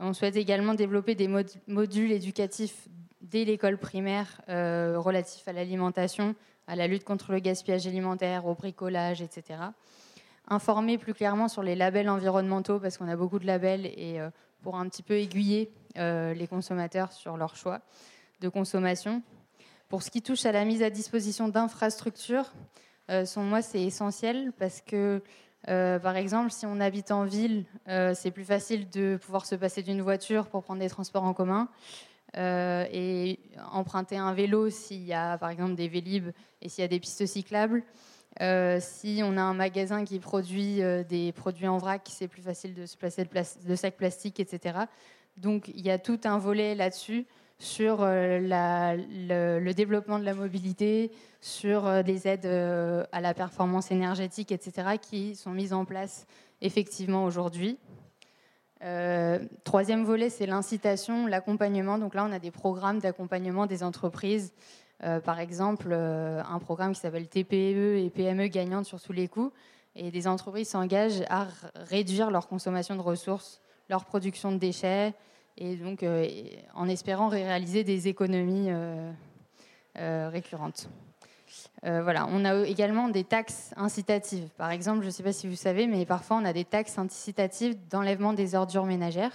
[0.00, 1.28] On souhaite également développer des
[1.66, 2.88] modules éducatifs
[3.20, 6.34] dès l'école primaire euh, relatifs à l'alimentation,
[6.66, 9.60] à la lutte contre le gaspillage alimentaire, au bricolage, etc.
[10.48, 14.30] Informer plus clairement sur les labels environnementaux, parce qu'on a beaucoup de labels, et euh,
[14.62, 17.80] pour un petit peu aiguiller les consommateurs sur leur choix
[18.40, 19.22] de consommation.
[19.88, 22.52] Pour ce qui touche à la mise à disposition d'infrastructures,
[23.10, 25.22] euh, selon moi, c'est essentiel parce que,
[25.68, 29.54] euh, par exemple, si on habite en ville, euh, c'est plus facile de pouvoir se
[29.54, 31.68] passer d'une voiture pour prendre des transports en commun.
[32.36, 33.40] Et
[33.72, 36.28] emprunter un vélo s'il y a par exemple des vélib
[36.60, 37.82] et s'il y a des pistes cyclables.
[38.38, 42.86] si on a un magasin qui produit des produits en vrac, c'est plus facile de
[42.86, 44.80] se placer de, sacs plastiques, etc.
[45.36, 47.26] Donc il y a tout un volet là-dessus
[47.58, 53.90] sur euh, le, développement de la mobilité, sur euh, des aides euh, à la performance
[53.90, 56.26] énergétique, etc., qui sont mises en place
[56.60, 57.78] effectivement aujourd'hui.
[59.64, 61.98] Troisième volet, c'est l'incitation, l'accompagnement.
[61.98, 64.52] Donc là, on a des programmes d'accompagnement des entreprises.
[65.24, 69.52] par exemple, un programme qui s'appelle TPE et PME gagnantes sur tous les coûts.
[69.94, 75.14] Et des entreprises s'engagent à réduire leur consommation de ressources, leur production de déchets,
[75.58, 76.28] et donc euh,
[76.74, 79.10] en espérant réaliser des économies euh,
[81.84, 84.48] euh, voilà, on a également des taxes incitatives.
[84.56, 86.98] Par exemple, je ne sais pas si vous savez, mais parfois on a des taxes
[86.98, 89.32] incitatives d'enlèvement des ordures ménagères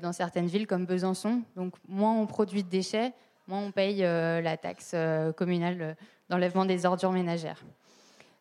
[0.00, 1.42] dans certaines villes comme Besançon.
[1.56, 3.12] Donc, moins on produit de déchets,
[3.46, 4.96] moins on paye la taxe
[5.36, 5.94] communale
[6.30, 7.62] d'enlèvement des ordures ménagères.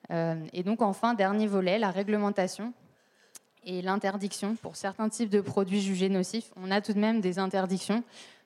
[0.09, 2.71] et donc, enfin, dernier volet, la réglementation
[3.65, 6.51] et l'interdiction pour certains types de produits jugés nocifs.
[6.55, 8.03] On a tout de même des interdictions.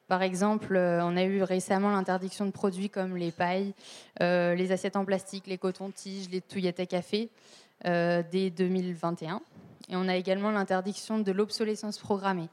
[0.08, 3.74] Par exemple, euh, on a eu récemment l'interdiction de produits comme les pailles,
[4.22, 7.30] euh, les assiettes en plastique, les cotons-tiges, les touillettes à café
[7.86, 9.42] euh, dès 2021.
[9.90, 12.48] Et on a également l'interdiction de l'obsolescence programmée.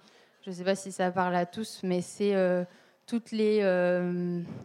[0.45, 2.35] Je ne sais pas si ça parle à tous, mais c'est
[3.07, 3.59] toutes les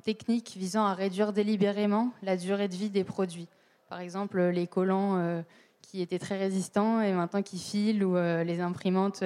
[0.03, 3.47] techniques visant à réduire délibérément la durée de vie des produits.
[3.87, 5.41] Par exemple, les collants
[5.81, 9.23] qui étaient très résistants et maintenant qui filent ou les imprimantes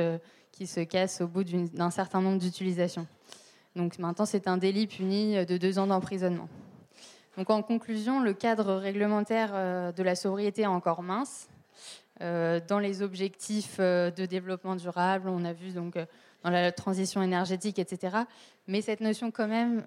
[0.54, 3.08] qui se cassent au bout d'un certain nombre d'utilisations.
[3.76, 6.48] Donc maintenant, c'est un délit puni de deux ans d'emprisonnement.
[7.38, 11.50] Donc en conclusion, le cadre réglementaire euh, de la sobriété est encore mince.
[12.20, 15.98] dans les objectifs de développement durable, on a vu donc
[16.44, 18.18] dans la transition énergétique, etc.
[18.68, 19.84] Mais cette notion, quand même,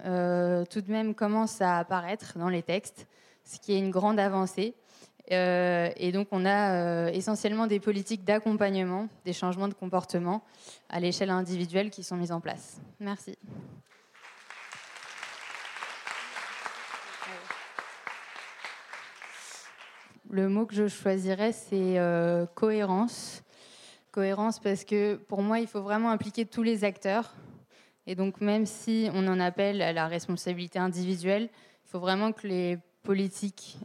[0.68, 3.06] tout de même, commence à apparaître dans les textes,
[3.44, 4.74] ce qui est une grande avancée.
[5.32, 10.44] Euh, et donc, on a euh, essentiellement des politiques d'accompagnement, des changements de comportement
[10.88, 12.80] à l'échelle individuelle qui sont mises en place.
[13.00, 13.36] Merci.
[20.30, 23.42] Le mot que je choisirais, c'est euh, cohérence.
[24.12, 27.34] Cohérence parce que pour moi, il faut vraiment impliquer tous les acteurs.
[28.06, 31.48] Et donc, même si on en appelle à la responsabilité individuelle,
[31.84, 33.78] il faut vraiment que les politiques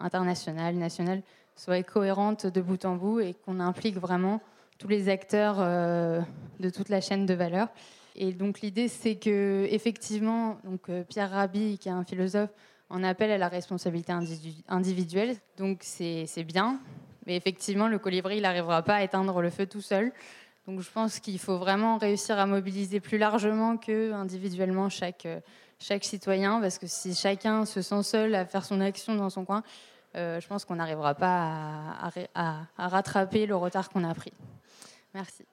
[0.00, 1.22] internationale, nationale,
[1.56, 4.40] soit cohérente de bout en bout et qu'on implique vraiment
[4.78, 6.20] tous les acteurs euh,
[6.60, 7.68] de toute la chaîne de valeur.
[8.14, 12.50] Et donc l'idée, c'est que effectivement, donc euh, Pierre Rabhi, qui est un philosophe,
[12.90, 14.12] en appelle à la responsabilité
[14.68, 15.36] individuelle.
[15.58, 16.80] Donc c'est bien,
[17.26, 20.12] mais effectivement, le colibri, il n'arrivera pas à éteindre le feu tout seul.
[20.66, 25.26] Donc je pense qu'il faut vraiment réussir à mobiliser plus largement que individuellement chaque
[25.80, 29.44] chaque citoyen, parce que si chacun se sent seul à faire son action dans son
[29.44, 29.62] coin,
[30.16, 32.00] euh, je pense qu'on n'arrivera pas
[32.34, 34.32] à, rattraper le retard qu'on a pris.
[35.14, 35.44] Merci.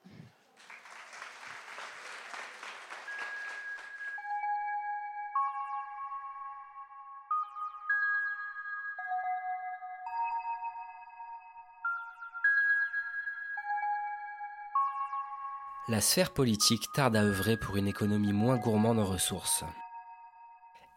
[15.88, 19.62] La sphère politique tarde à œuvrer pour une économie moins gourmande en ressources.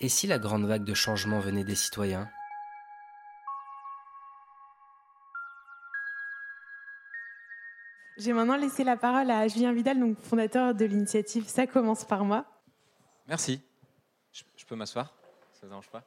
[0.02, 2.30] Et si la grande vague de changement venait des citoyens?
[8.18, 12.24] J'ai maintenant laissé la parole à Julien Vidal, donc fondateur de l'initiative Ça commence par
[12.24, 12.45] moi.
[13.28, 13.62] Merci.
[14.32, 15.14] Je, peux m'asseoir?
[15.52, 16.04] Ça ne dérange pas?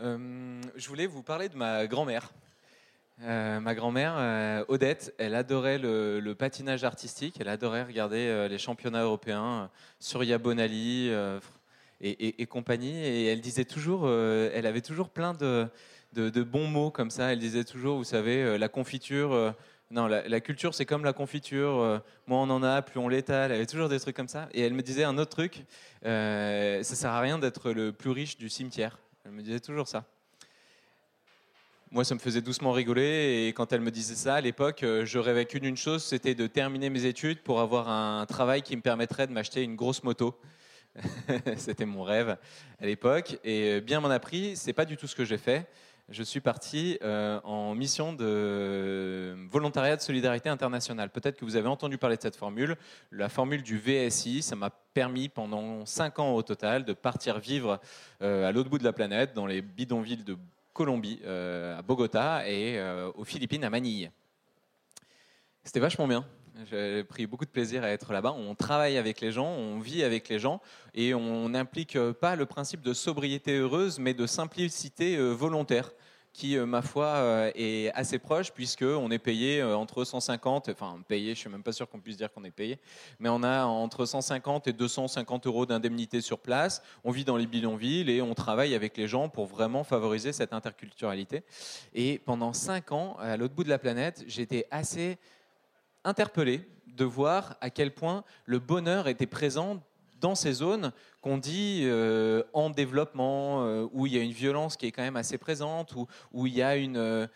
[0.00, 2.30] Euh, je voulais vous parler de ma grand-mère.
[3.22, 9.02] Euh, ma grand-mère, euh, Odette, elle adorait le, patinage artistique, elle adorait regarder les championnats
[9.02, 11.10] européens sur Yabonali,
[12.00, 12.96] et, compagnie.
[12.96, 15.68] Et elle disait toujours, euh, elle avait toujours plein de,
[16.14, 17.32] de, bons mots comme ça.
[17.32, 19.32] Elle disait toujours, vous savez, euh, la confiture.
[19.32, 19.50] Euh,
[19.90, 22.02] non, la, culture, c'est comme la confiture.
[22.26, 23.52] moins on en a, plus on l'étale.
[23.52, 24.46] Elle avait toujours des trucs comme ça.
[24.52, 25.64] Et elle me disait un autre truc.
[26.02, 28.98] ça sert à rien d'être le plus riche du cimetière.
[29.24, 30.04] Elle me disait toujours ça.
[31.90, 33.46] Moi, ça me faisait doucement rigoler.
[33.46, 36.46] Et quand elle me disait ça, à l'époque, je rêvais qu'une une chose, c'était de
[36.46, 40.38] terminer mes études pour avoir un travail qui me permettrait de m'acheter une grosse moto.
[41.56, 42.36] C'était mon rêve
[42.80, 43.38] à l'époque.
[43.44, 45.66] Et euh, bien m'en a pris, c'est pas du tout ce que j'ai fait.
[46.08, 51.10] Je suis parti euh, en mission de volontariat de solidarité internationale.
[51.10, 52.76] Peut-être que vous avez entendu parler de cette formule.
[53.12, 57.78] La formule du VSI, ça m'a permis pendant 5 ans au total de partir vivre
[58.22, 60.38] euh, à l'autre bout de la planète, dans les bidonvilles de
[60.72, 62.80] Colombie, à Bogota et
[63.16, 64.12] aux Philippines, à Manille.
[65.64, 66.24] C'était vachement bien.
[66.66, 68.32] J'ai pris beaucoup de plaisir à être là-bas.
[68.32, 70.60] On travaille avec les gens, on vit avec les gens
[70.92, 75.92] et on n'implique pas le principe de sobriété heureuse, mais de simplicité euh, volontaire
[76.32, 81.34] qui, euh, ma foi, euh, est assez proche, puisqu'on est payé entre 150, enfin payé,
[81.34, 82.80] je suis même pas sûr qu'on puisse dire qu'on est payé,
[83.20, 87.46] mais on a entre 150 et 250 euros d'indemnité sur place, on vit dans les
[87.46, 91.44] bidonvilles et on travaille avec les gens pour vraiment favoriser cette interculturalité.
[91.94, 95.18] Et pendant cinq ans, à l'autre bout de la planète, j'étais assez
[96.08, 99.82] interpellé de voir à quel point le bonheur était présent
[100.20, 104.76] dans ces zones qu'on dit euh, en développement, euh, où il y a une violence
[104.76, 107.26] qui est quand même assez présente, où, où il y a une, euh,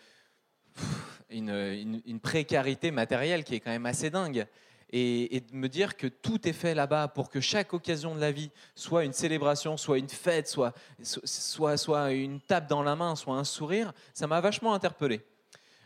[1.31, 4.47] une, une, précarité matérielle qui est quand même assez dingue.
[4.95, 8.31] Et, de me dire que tout est fait là-bas pour que chaque occasion de la
[8.31, 13.17] vie soit une célébration, soit une fête, soit, soit, soit une tape dans la main,
[13.17, 15.23] soit un sourire, ça m'a vachement interpellé.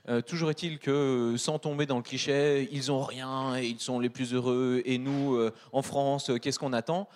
[0.09, 0.91] Euh, toujours est-il que,
[1.35, 4.81] euh, sans tomber dans le cliché, ils ont rien et ils sont les plus heureux.
[4.85, 7.09] Et nous, euh, en France, qu'est-ce qu'on attend?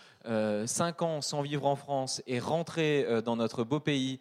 [0.67, 4.21] Cinq ans sans vivre en France et rentrer dans notre beau pays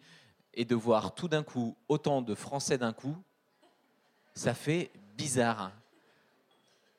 [0.54, 3.14] et de voir tout d'un coup autant de Français d'un coup,
[4.32, 5.72] ça fait bizarre.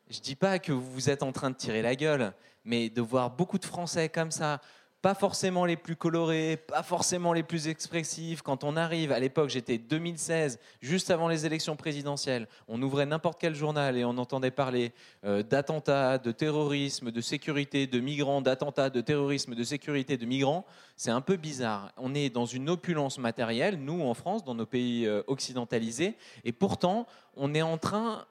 [0.08, 2.32] Je dis pas que vous êtes en train de tirer la gueule,
[2.64, 4.62] mais de voir beaucoup de Français comme ça,
[5.02, 8.44] pas forcément les plus colorés, pas forcément les plus expressifs.
[8.44, 13.42] Quand on arrive, à l'époque j'étais 2016, juste avant les élections présidentielles, on ouvrait n'importe
[13.42, 14.94] quel journal et on entendait parler
[15.26, 20.66] euh, d'attentats, de terrorisme, de sécurité, de migrants, d'attentats, de terrorisme, de sécurité, de migrants.
[20.96, 21.92] C'est un peu bizarre.
[21.98, 26.52] On est dans une opulence matérielle, nous en France, dans nos pays euh, occidentalisés, et
[26.52, 28.26] pourtant on est en train,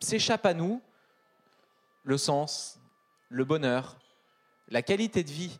[0.00, 0.80] s'échappe à nous
[2.04, 2.80] le sens,
[3.28, 3.98] le bonheur,
[4.70, 5.58] la qualité de vie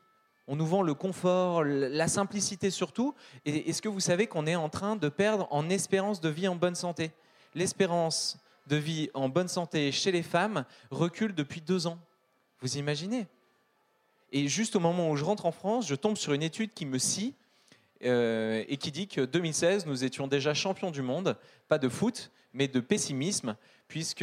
[0.49, 3.15] on nous vend le confort, la simplicité surtout.
[3.45, 6.57] Est-ce que vous savez qu'on est en train de perdre en espérance de vie en
[6.57, 7.13] bonne santé?
[7.55, 11.99] L'espérance de vie en bonne santé chez les femmes recule depuis deux ans.
[12.63, 13.27] Vous imaginez?
[14.33, 16.87] Et juste au moment où je rentre en France, je tombe sur une étude qui
[16.87, 17.35] me scie
[18.05, 21.37] euh, et qui dit que 2016, nous étions déjà champions du monde,
[21.69, 23.55] pas de foot, mais de pessimisme,
[23.87, 24.23] puisque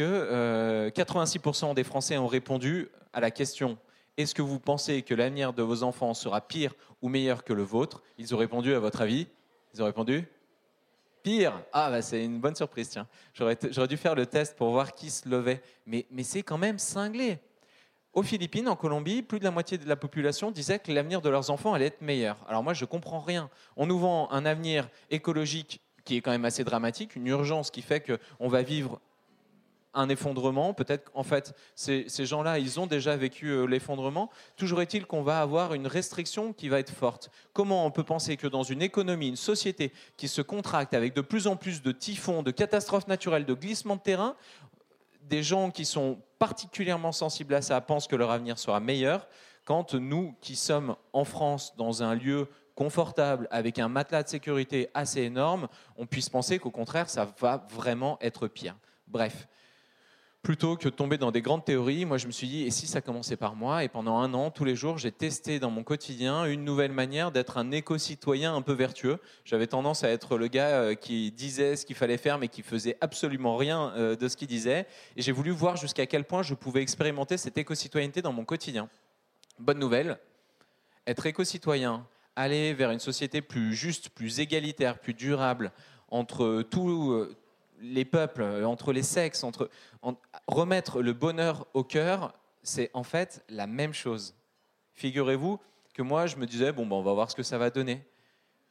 [1.70, 3.78] euh, des Français ont répondu à la question
[4.16, 7.62] est-ce que vous pensez que l'avenir de vos enfants sera pire ou meilleur que le
[7.62, 8.02] vôtre?
[8.18, 9.26] Ils ont répondu, à votre avis?
[9.74, 10.26] Ils ont répondu
[11.22, 13.06] Pire Ah, bah, c'est une bonne surprise, tiens.
[13.34, 13.56] J'aurais
[13.88, 15.60] dû faire le test pour voir qui se levait.
[15.84, 17.38] Mais, mais c'est quand même cinglé.
[18.14, 21.28] Aux Philippines, en Colombie, plus de la moitié de la population disait que l'avenir de
[21.28, 22.38] leurs enfants allait être meilleur.
[22.48, 23.50] Alors moi, je comprends rien.
[23.76, 27.82] On nous vend un avenir écologique qui est quand même assez dramatique, une urgence qui
[27.82, 29.00] fait qu'on va vivre
[29.96, 30.74] un effondrement.
[30.74, 34.30] Peut-être qu'en fait, ces, gens-là, ils ont déjà vécu euh, l'effondrement.
[34.56, 37.30] Toujours est-il qu'on va avoir une restriction qui va être forte.
[37.52, 41.20] Comment on peut penser que dans une économie, une société qui se contracte avec de
[41.20, 44.36] plus en plus de typhons, de catastrophes naturelles, de glissements de terrain,
[45.22, 49.26] des gens qui sont particulièrement sensibles à ça pensent que leur avenir sera meilleur,
[49.64, 54.88] quand nous qui sommes en France dans un lieu confortable, avec un matelas de sécurité
[54.94, 55.66] assez énorme,
[55.96, 58.76] on puisse penser qu'au contraire, ça va vraiment être pire.
[59.08, 59.48] Bref,
[60.46, 62.86] plutôt que de tomber dans des grandes théories, moi je me suis dit, et si
[62.86, 63.82] ça commençait par moi?
[63.82, 67.32] Et pendant un an, tous les jours, j'ai testé dans mon quotidien une nouvelle manière
[67.32, 69.18] d'être un éco-citoyen un peu vertueux.
[69.44, 72.62] J'avais tendance à être le gars euh, qui disait ce qu'il fallait faire, mais qui
[72.62, 74.86] faisait absolument rien euh, de ce qu'il disait.
[75.16, 78.88] Et j'ai voulu voir jusqu'à quel point je pouvais expérimenter cette éco-citoyenneté dans mon quotidien.
[79.58, 80.16] Bonne nouvelle,
[81.08, 85.72] être éco-citoyen, aller vers une société plus juste, plus égalitaire, plus durable,
[86.08, 87.36] entre tout, euh,
[87.80, 89.70] les peuples, euh, entre les sexes, entre
[90.46, 94.34] remettre le bonheur au cœur, c'est en fait la même chose.
[94.94, 95.58] Figurez-vous
[95.94, 98.04] que moi, je me disais bon, ben, on va voir ce que ça va donner.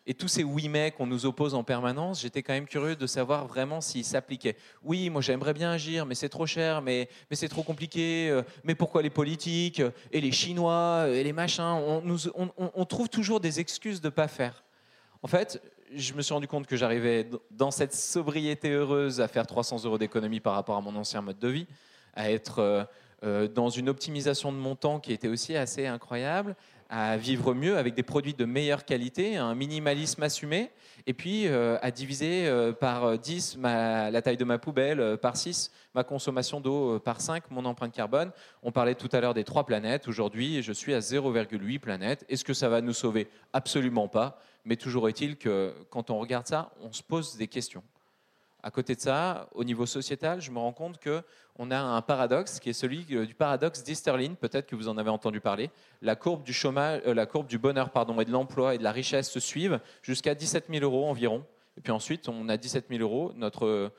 [0.07, 3.07] et tous ces oui mais qu'on nous oppose en permanence, j'étais quand même curieux de
[3.07, 4.55] savoir vraiment s'ils s'appliquaient.
[4.83, 8.43] Oui, moi j'aimerais bien agir, mais c'est trop cher, mais, mais c'est trop compliqué, euh,
[8.63, 13.39] mais pourquoi les politiques, euh, et les Chinois, et les machins on- on trouve toujours
[13.39, 14.63] des excuses de ne pas faire.
[15.23, 15.59] En fait,
[15.95, 19.97] je me suis rendu compte que j'arrivais dans cette sobriété heureuse à faire 300 euros
[19.97, 21.67] d'économie par rapport à mon ancien mode de vie,
[22.13, 22.83] à être euh,
[23.23, 26.55] euh, dans une optimisation de mon temps qui était aussi assez incroyable,
[26.89, 30.71] à vivre mieux avec des produits de meilleure qualité, un minimalisme assumé,
[31.07, 35.17] et puis euh, à diviser euh, par 10 ma- la taille de ma poubelle, euh,
[35.17, 38.31] par 6 ma consommation d'eau, euh, par 5 mon empreinte carbone.
[38.63, 40.07] On parlait tout à l'heure des trois planètes.
[40.07, 42.23] Aujourd'hui, je suis à 0,8 planètes.
[42.29, 43.27] Est-ce que ça va nous sauver?
[43.53, 44.39] Absolument pas.
[44.63, 47.83] Mais toujours est-il que quand on regarde ça, on se pose des questions.
[48.63, 51.21] À côté de ça, au niveau sociétal, je me rends compte que
[51.57, 54.33] on a un paradoxe qui est celui euh, du paradoxe d'Easterlin.
[54.33, 55.69] Peut-être que vous en avez entendu parler.
[56.01, 58.83] La courbe du chômage, euh, la courbe du bonheur, pardon, et de l'emploi et de
[58.83, 61.45] la richesse se suivent jusqu'à 17 000 euros environ.
[61.77, 63.31] Et puis ensuite, on a 17 000 euros.
[63.35, 63.89] Notre euh,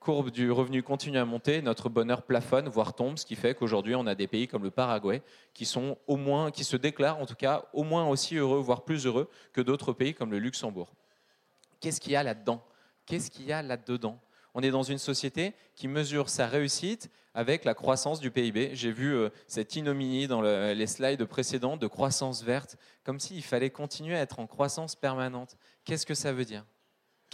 [0.00, 3.94] courbe du revenu continue à monter, notre bonheur plafonne, voire tombe, ce qui fait qu'aujourd'hui,
[3.94, 5.22] on a des pays comme le Paraguay
[5.52, 8.84] qui sont au moins, qui se déclarent en tout cas au moins aussi heureux, voire
[8.84, 10.92] plus heureux que d'autres pays comme le Luxembourg.
[11.80, 12.62] Qu'est-ce qu'il y a là-dedans?
[13.06, 14.18] Qu'est-ce qu'il y a là-dedans?
[14.54, 18.70] On est dans une société qui mesure sa réussite avec la croissance du PIB.
[18.74, 23.42] J'ai vu euh, cette ignominie dans le- les slides précédents de croissance verte, comme s'il
[23.42, 25.56] fallait continuer à être en croissance permanente.
[25.84, 26.64] Qu'est-ce que ça veut dire?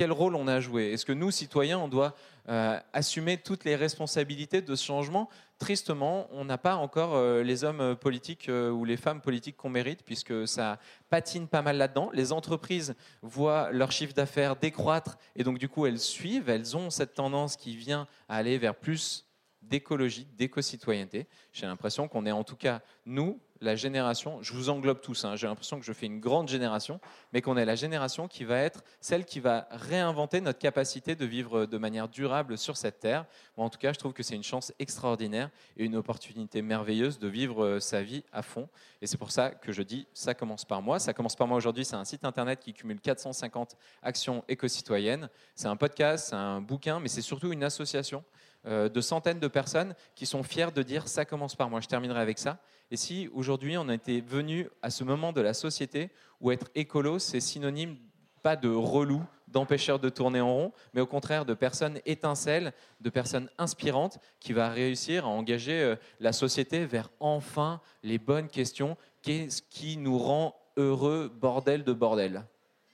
[0.01, 2.15] Quel rôle on a à jouer Est-ce que nous, citoyens, on doit
[2.49, 5.29] euh, assumer toutes les responsabilités de ce changement?
[5.59, 9.69] Tristement, on n'a pas encore euh, les hommes politiques euh, ou les femmes politiques qu'on
[9.69, 10.79] mérite, puisque ça
[11.11, 12.09] patine pas mal là-dedans.
[12.15, 16.89] Les entreprises voient leur chiffre d'affaires décroître, et donc du coup, elles suivent, elles ont
[16.89, 19.27] cette tendance qui vient à aller vers plus
[19.61, 21.27] d'écologie, d'éco-citoyenneté.
[21.53, 25.37] J'ai l'impression qu'on est en tout cas, nous, la génération, je vous englobe tous, hein,
[25.37, 27.01] j'ai l'impression que je fais une grande génération,
[27.33, 31.27] mais qu'on est la génération qui va être celle qui va réinventer notre capacité de
[31.27, 33.27] vivre de manière durable sur cette terre.
[33.57, 37.19] Moi, en tout cas, je trouve que c'est une chance extraordinaire et une opportunité merveilleuse
[37.19, 38.69] de vivre euh, sa vie à fond.
[39.03, 40.99] Et c'est pour ça que je dis, ça commence par moi.
[40.99, 45.29] Ça commence par moi aujourd'hui, c'est un site internet qui cumule 450 actions éco-citoyennes.
[45.55, 48.25] C'est un podcast, c'est un bouquin, mais c'est surtout une association
[48.65, 51.81] de centaines de personnes qui sont fiers de dire ça commence par moi.
[51.81, 52.59] Je terminerai avec ça.
[52.91, 57.19] Et si aujourd'hui on était venu à ce moment de la société où être écolo,
[57.19, 57.97] c'est synonyme
[58.43, 63.11] pas de relou, d'empêcheur de tourner en rond, mais au contraire de personnes étincelles, de
[63.11, 68.97] personnes inspirantes qui va réussir à engager euh, la société vers enfin les bonnes questions.
[69.23, 72.45] Qu'est-ce qui nous rend heureux, bordel de bordel?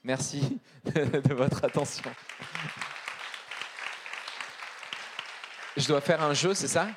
[0.03, 2.09] Merci de votre attention.
[5.77, 6.87] Je dois faire un jeu, c'est ça?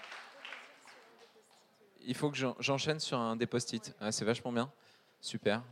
[2.07, 3.95] Il faut que j'en- j'enchaîne sur un des post-it.
[4.11, 4.73] C'est vachement bien.
[5.21, 5.63] Super.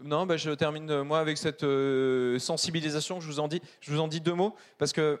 [0.00, 3.20] Non, bah, je termine euh, moi avec cette euh, sensibilisation.
[3.20, 5.20] Je vous en dis, je vous en dis deux mots parce que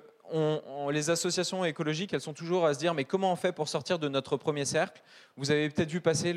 [0.90, 4.00] les associations écologiques, elles sont toujours à se dire mais comment on fait pour sortir
[4.00, 5.00] de notre premier cercle?
[5.36, 6.32] Vous avez peut-être vu passer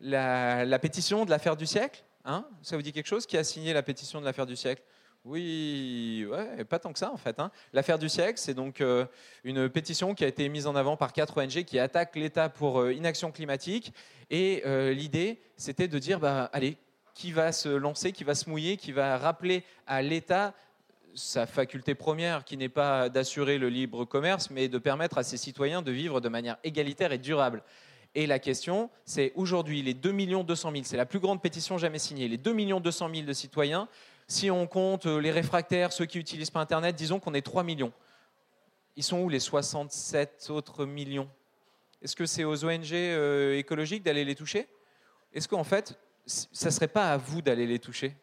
[0.00, 2.02] la pétition de l'affaire du siècle.
[2.24, 2.44] Hein?
[2.62, 3.26] Ça vous dit quelque chose?
[3.26, 4.82] Qui a signé la pétition de l'affaire du siècle?
[5.24, 7.38] Oui, ouais, pas tant que ça en fait.
[7.38, 7.52] hein.
[7.72, 9.06] L'affaire du siècle, c'est donc euh,
[9.44, 12.80] une pétition qui a été mise en avant par quatre ONG qui attaquent l'État pour
[12.80, 13.92] euh, inaction climatique.
[14.30, 16.76] Et euh, l'idée, c'était de dire, bah, allez,
[17.14, 20.54] qui va se lancer, qui va se mouiller, qui va rappeler à l'État
[21.14, 25.36] sa faculté première, qui n'est pas d'assurer le libre commerce, mais de permettre à ses
[25.36, 27.62] citoyens de vivre de manière égalitaire et durable.
[28.14, 30.12] Et la question, c'est aujourd'hui, les 2
[30.42, 33.88] 200 000, c'est la plus grande pétition jamais signée, les 2 200 000 de citoyens,
[34.26, 37.62] si on compte euh, les réfractaires, ceux qui n'utilisent pas Internet, disons qu'on est 3
[37.62, 37.92] millions.
[38.96, 41.28] Ils sont où les 67 autres millions?
[42.02, 44.68] Est-ce que c'est aux ONG euh, écologiques d'aller les toucher?
[45.32, 48.16] Est-ce qu'en fait, ça ne serait pas à vous d'aller les toucher?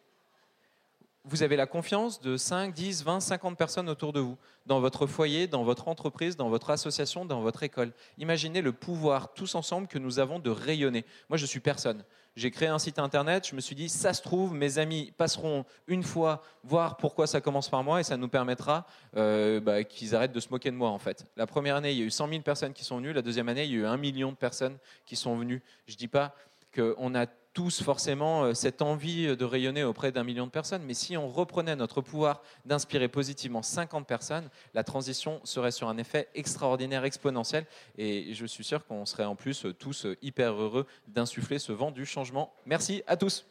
[1.25, 5.05] Vous avez la confiance de 5, 10, 20, 50 personnes autour de vous, dans votre
[5.05, 7.91] foyer, dans votre entreprise, dans votre association, dans votre école.
[8.17, 11.05] Imaginez le pouvoir tous ensemble que nous avons de rayonner.
[11.29, 12.03] Moi, je suis personne.
[12.35, 15.65] J'ai créé un site internet, je me suis dit, ça se trouve, mes amis passeront
[15.87, 18.85] une fois voir pourquoi ça commence par moi et ça nous permettra
[19.17, 21.25] euh, bah, qu'ils arrêtent de se moquer de moi en fait.
[21.35, 23.49] La première année, il y a eu 100 000 personnes qui sont venues, la deuxième
[23.49, 25.61] année, il y a eu un million de personnes qui sont venues.
[25.87, 26.35] Je ne dis pas
[26.73, 27.25] qu'on a
[27.59, 31.27] tous forcément euh, cette envie de rayonner auprès d'un million de personnes, mais si on
[31.27, 37.65] reprenait notre pouvoir d'inspirer positivement 50 personnes, la transition serait sur un effet extraordinaire, exponentiel,
[37.97, 41.73] et je suis sûr qu'on serait en plus euh, tous euh, hyper heureux d'insuffler ce
[41.73, 42.53] vent du changement.
[42.65, 43.45] Merci à tous.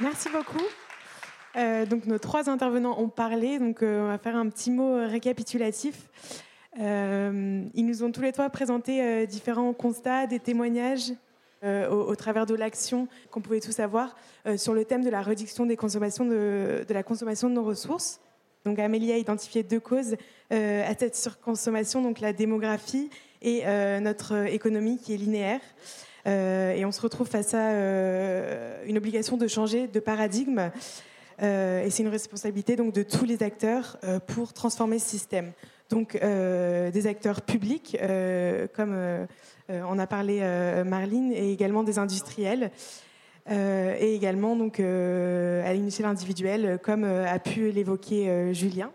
[0.00, 0.66] Merci beaucoup.
[1.88, 6.08] Donc nos trois intervenants ont parlé, donc on va faire un petit mot récapitulatif.
[6.80, 11.12] Euh, ils nous ont tous les trois présenté euh, différents constats, des témoignages
[11.90, 14.16] au, travers de l'action qu'on pouvait tous avoir
[14.56, 18.20] sur le thème de la réduction de, la consommation de nos ressources.
[18.66, 20.16] Donc Amélie a identifié deux causes
[20.50, 23.08] à cette surconsommation, donc la démographie
[23.40, 23.62] et
[24.02, 25.62] notre économie qui est linéaire.
[26.26, 27.70] et on se retrouve face à
[28.84, 30.70] une obligation de changer de paradigme.
[31.40, 33.96] et c'est une responsabilité donc de tous les acteurs
[34.26, 35.54] pour transformer ce système
[35.94, 39.26] donc euh, des acteurs publics, euh, comme euh,
[39.68, 40.40] on a parlé
[40.84, 42.72] Marline, et également des industriels.
[43.48, 48.90] et également donc à une échelle individuelle, comme a pu l'évoquer Julien.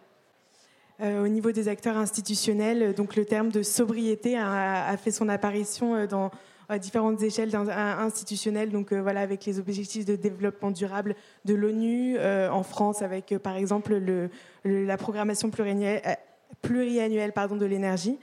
[1.01, 6.31] au niveau des acteurs institutionnels, donc le terme de sobriété a, fait son apparition dans
[6.79, 13.01] différentes échelles institutionnelles, donc voilà avec les objectifs de développement durable de l'ONU en France,
[13.01, 14.29] avec par exemple le,
[14.65, 16.01] la programmation pluriannuelle
[16.61, 18.17] pluriannuel pardon, de l'énergie.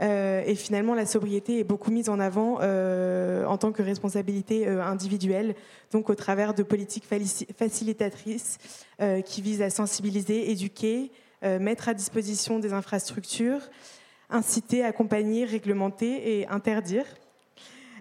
[0.00, 4.66] Euh, et finalement, la sobriété est beaucoup mise en avant euh, en tant que responsabilité
[4.66, 5.54] euh, individuelle,
[5.92, 7.04] donc au travers de politiques
[7.56, 8.58] facilitatrices
[9.24, 11.10] qui visent à sensibiliser, éduquer,
[11.42, 13.60] mettre à disposition des infrastructures,
[14.28, 17.06] inciter, accompagner, réglementer et interdire.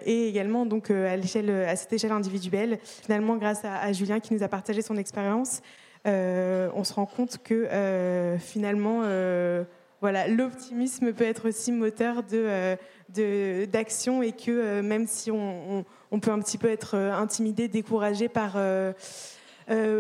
[0.06, 4.82] Et également, donc, à, cette échelle individuelle, finalement, grâce à, Julien qui nous a partagé
[4.82, 5.62] son expérience,
[6.06, 9.64] on se rend compte que euh, finalement, euh,
[10.02, 15.86] voilà, l'optimisme peut être aussi moteur de, d'action et que même si on,
[16.22, 18.54] peut un petit peu être intimidé, découragé par,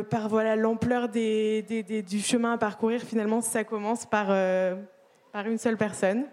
[0.09, 4.27] par voilà, l'ampleur du chemin à parcourir, finalement, ça commence par,
[5.33, 6.23] par une seule personne.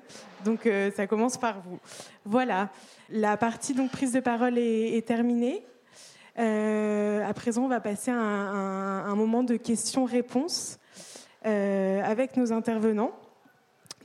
[0.44, 1.80] Donc ça commence par vous.
[2.24, 2.70] Voilà,
[3.10, 5.64] la partie donc prise de parole est terminée.
[6.38, 10.78] Euh, à présent, on va passer à un, moment de questions-réponses
[11.46, 13.12] euh, avec nos intervenants.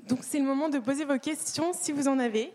[0.07, 2.53] Donc, c'est le moment de poser vos questions si vous en avez.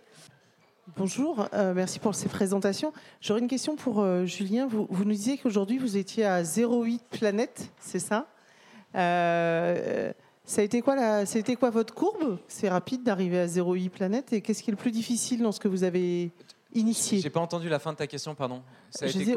[0.97, 2.93] Bonjour, euh, merci pour ces présentations.
[3.21, 4.67] J'aurais une question pour Julien.
[4.67, 8.29] Vous, nous disiez qu'aujourd'hui vous étiez à 0,8 planète, c'est ça?
[8.95, 12.39] Ça a, été quoi la, ça quoi votre courbe?
[12.49, 15.61] C'est rapide d'arriver à 0,8 planète et qu'est-ce qui est le plus difficile dans ce
[15.61, 16.31] que vous avez
[16.77, 17.21] initié.
[17.21, 18.63] J'ai pas entendu la fin de ta question, pardon.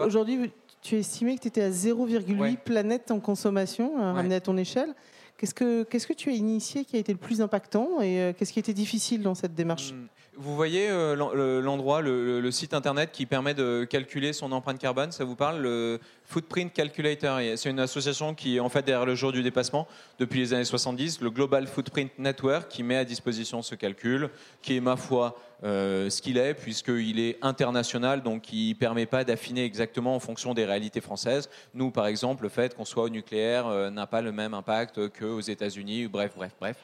[0.01, 4.57] aujourd'hui, tu estimais que tu étais à 0,8 planètes en consommation, euh, ramené à ton
[4.57, 4.93] échelle.
[5.37, 8.33] Qu'est-ce que, qu'est-ce que tu as initié qui a été le plus impactant et euh,
[8.33, 9.93] qu'est-ce qui était difficile dans cette démarche?
[9.93, 10.07] Hmm.
[10.41, 15.25] Vous voyez euh, l'endroit, le, site internet qui permet de calculer son empreinte carbone, ça
[15.25, 15.61] vous parle?
[15.61, 17.39] Le Footprint Calculator.
[17.57, 19.85] C'est une association qui est en fait derrière le jour du dépassement
[20.17, 24.29] depuis les années 70, le Global Footprint Network, qui met à disposition ce calcul,
[24.61, 29.05] qui est ma foi euh, ce qu'il est, puisqu'il est international, donc il ne permet
[29.05, 31.49] pas d'affiner exactement en fonction des réalités françaises.
[31.73, 35.09] Nous, par exemple, le fait qu'on soit au nucléaire euh, n'a pas le même impact
[35.09, 36.77] qu'aux États-Unis, bref, bref, bref.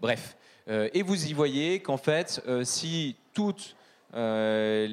[0.00, 0.38] Bref.
[0.68, 3.76] Euh, et vous y voyez qu'en fait, si toutes
[4.14, 4.84] les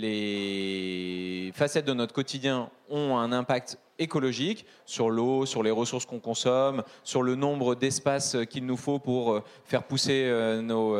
[1.54, 6.84] facettes de notre quotidien ont un impact écologique sur l'eau, sur les ressources qu'on consomme,
[7.04, 10.32] sur le nombre d'espaces qu'il nous faut pour faire pousser
[10.62, 10.98] nos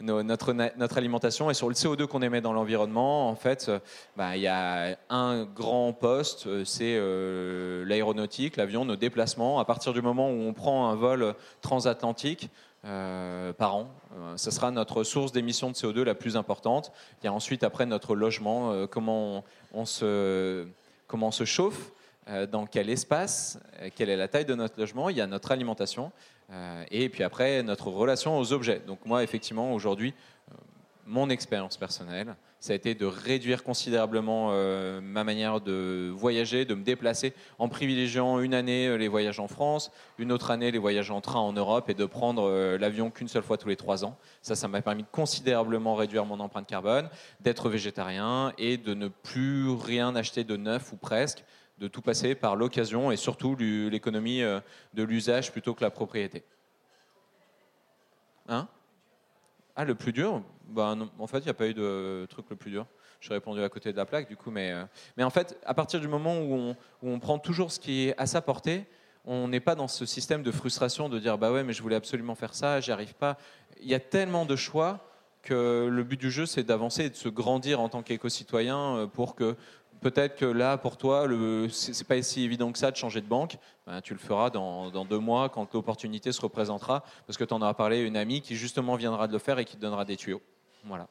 [0.00, 3.78] notre, alimentation et sur le CO2 qu'on émet dans l'environnement, en fait, euh,
[4.16, 9.58] bah, il y a un grand poste, euh, c'est euh, l'aéronautique, l'avion, nos déplacements.
[9.58, 12.50] À partir du moment où on prend un vol transatlantique,
[13.58, 13.88] par an.
[14.36, 16.92] ce sera notre source d'émissions de CO2 la plus importante.
[17.20, 19.42] Il y a ensuite, après, notre logement, comment
[19.84, 20.64] se,
[21.08, 21.90] comment on se chauffe,
[22.50, 23.58] dans quel espace,
[23.94, 25.08] quelle est la taille de notre logement.
[25.10, 26.12] Il y a notre alimentation.
[26.52, 28.82] Euh, et puis après, notre relation aux objets.
[28.86, 30.14] Donc moi, effectivement, aujourd'hui,
[30.50, 30.54] euh,
[31.06, 36.74] mon expérience personnelle, ça a été de réduire considérablement euh, ma manière de voyager, de
[36.74, 41.10] me déplacer, en privilégiant une année les voyages en France, une autre année les voyages
[41.10, 44.16] en train en Europe et de prendre l'avion qu'une seule fois tous les trois ans.
[44.42, 47.08] Ça, ça m'a permis de considérablement réduire mon empreinte carbone,
[47.40, 51.44] d'être végétarien et de ne plus rien acheter de neuf ou presque
[51.78, 54.60] de tout passer par l'occasion et surtout l'économie euh,
[54.94, 56.44] de l'usage plutôt que la propriété.
[58.48, 58.68] Hein?
[59.74, 60.42] Ah, le plus dur?
[60.68, 62.86] Ben, En fait, il n'y a pas eu de truc le plus dur.
[63.20, 64.50] J'ai répondu à côté de la plaque, du coup.
[64.50, 64.84] Mais, euh,
[65.16, 66.70] mais en fait, à partir du moment où on,
[67.02, 68.86] où on prend toujours ce qui est à sa portée,
[69.26, 71.96] on n'est pas dans ce système de frustration de dire bah ouais, mais je voulais
[71.96, 73.36] absolument faire ça, j'y arrive pas.
[73.82, 75.10] Il y a tellement de choix
[75.42, 79.06] que le but du jeu, c'est d'avancer et de se grandir en tant qu'éco-citoyen euh,
[79.06, 79.56] pour que
[80.00, 83.26] peut-être que là, pour toi, ce n'est pas si évident que ça de changer de
[83.26, 83.56] banque.
[83.86, 87.62] Ben, tu le feras dans, deux mois quand l'opportunité se représentera, parce que tu en
[87.62, 90.04] auras parlé à une amie qui justement viendra de le faire et qui te donnera
[90.04, 90.42] des tuyaux.
[90.84, 91.06] Voilà.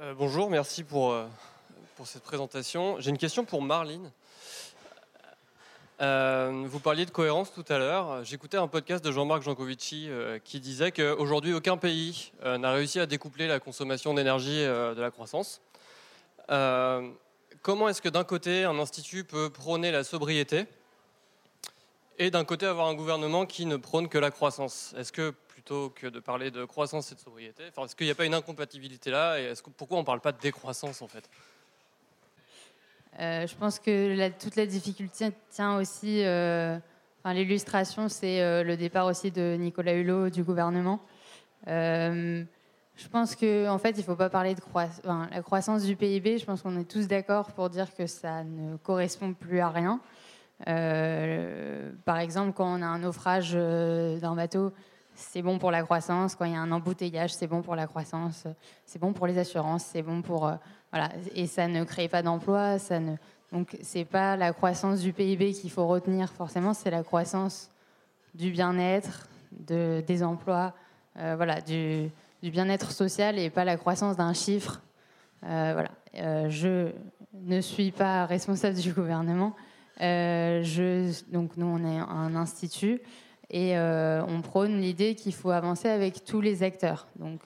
[0.00, 1.26] Euh, bonjour, merci pour, euh,
[1.96, 3.00] pour cette présentation.
[3.00, 4.10] J'ai une question pour Marline.
[6.00, 8.24] Euh, vous parliez de cohérence tout à l'heure.
[8.24, 10.08] J'écoutais un podcast de Jean-Marc Jancovici
[10.44, 15.60] qui disait qu'aujourd'hui, aucun pays n'a réussi à découpler la consommation d'énergie de la croissance.
[16.50, 20.66] Comment est-ce que d'un côté, un institut peut prôner la sobriété
[22.18, 24.94] et d'un côté avoir un gouvernement qui ne prône que la croissance?
[24.98, 28.14] Est-ce que plutôt que de parler de croissance et de sobriété, est-ce qu'il n'y a
[28.14, 29.38] pas une incompatibilité là?
[29.38, 31.28] Et pourquoi on ne parle pas de décroissance en fait?
[33.18, 36.24] Euh, je pense que toute la difficulté tient aussi.
[36.24, 36.78] Euh,
[37.18, 41.00] enfin, l'illustration, c'est euh, le départ aussi de Nicolas Hulot du gouvernement.
[42.96, 45.00] Je pense qu'en en fait, il ne faut pas parler de croissance.
[45.04, 46.38] la croissance du PIB.
[46.38, 50.00] Je pense qu'on est tous d'accord pour dire que ça ne correspond plus à rien.
[52.04, 54.72] par exemple, quand on a un naufrage d'un bateau,
[55.14, 56.34] c'est bon pour la croissance.
[56.34, 58.46] Quand il y a un embouteillage, c'est bon pour la croissance.
[58.84, 59.84] C'est bon pour les assurances.
[59.84, 60.52] C'est bon pour
[60.92, 62.78] voilà, et ça ne crée pas d'emplois.
[62.78, 63.16] Ça ne...
[63.52, 67.70] Donc, c'est pas la croissance du PIB qu'il faut retenir forcément, c'est la croissance
[68.34, 70.72] du bien-être, de, des emplois,
[71.18, 72.10] euh, voilà, du,
[72.42, 74.82] du bien-être social et pas la croissance d'un chiffre.
[75.44, 75.90] Euh, voilà.
[76.16, 76.92] Euh, je
[77.34, 79.54] ne suis pas responsable du gouvernement.
[80.00, 83.00] je, donc, nous, on est un institut
[83.50, 87.08] et on prône l'idée qu'il faut avancer avec tous les acteurs.
[87.16, 87.40] Donc,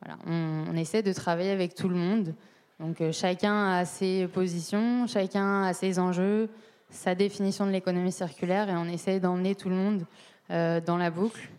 [0.00, 2.34] voilà, on, essaie de travailler avec tout le monde.
[2.80, 6.48] Donc euh, chacun a ses positions, chacun a ses enjeux,
[6.88, 10.06] sa définition de l'économie circulaire et on essaie d'emmener tout le monde
[10.50, 11.50] euh, dans la boucle.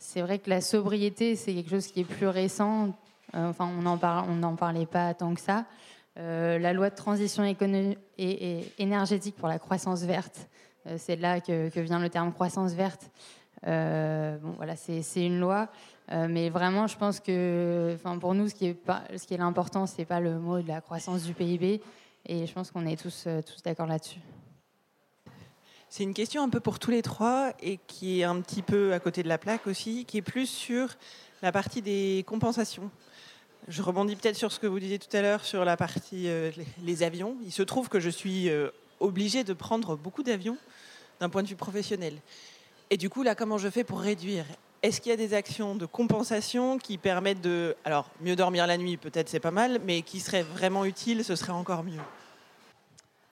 [0.00, 2.88] C'est vrai que la sobriété, c'est quelque chose qui est plus récent.
[3.34, 3.82] Euh, enfin, on
[4.34, 5.66] n'en parlait pas tant que ça.
[6.16, 7.44] la loi de transition
[8.18, 10.48] énergétique pour la croissance verte,
[10.96, 13.10] c'est là que, vient le terme croissance verte.
[13.62, 15.68] bon, voilà, c'est une loi
[16.12, 19.36] euh, mais vraiment, je pense que, pour nous, ce qui est, pas, ce qui
[19.86, 21.80] c'est pas le mot de la croissance du PIB.
[22.26, 24.20] Et je pense qu'on est euh, tous d'accord là-dessus.
[25.92, 28.92] C'est une question un peu pour tous les trois et qui est un petit peu
[28.92, 30.88] à côté de la plaque aussi, qui est plus sur
[31.42, 32.88] la partie des compensations.
[33.66, 36.52] Je rebondis peut-être sur ce que vous disiez tout à l'heure sur la partie euh,
[36.84, 37.34] les avions.
[37.44, 38.48] Il se trouve que je suis
[39.00, 40.56] obligée de prendre beaucoup d'avions
[41.18, 42.14] d'un point de vue professionnel.
[42.90, 44.44] Et du coup, là, comment je fais pour réduire?
[44.84, 47.74] Est-ce qu'il y a des actions de compensation qui permettent de...
[47.84, 51.34] Alors, mieux dormir la nuit, peut-être c'est pas mal, mais qui seraient vraiment utiles, ce
[51.34, 52.00] serait encore mieux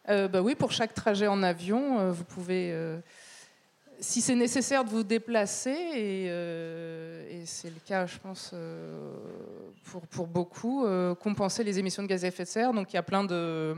[0.09, 2.70] euh, bah Oui, pour chaque trajet en avion, euh, vous pouvez...
[2.72, 2.98] Euh,
[4.00, 8.54] si c'est nécessaire de vous déplacer, et, et c'est le cas, je pense,
[10.12, 10.86] pour, beaucoup,
[11.18, 12.72] compenser les émissions de gaz à effet de serre.
[12.72, 13.76] Donc il y a plein de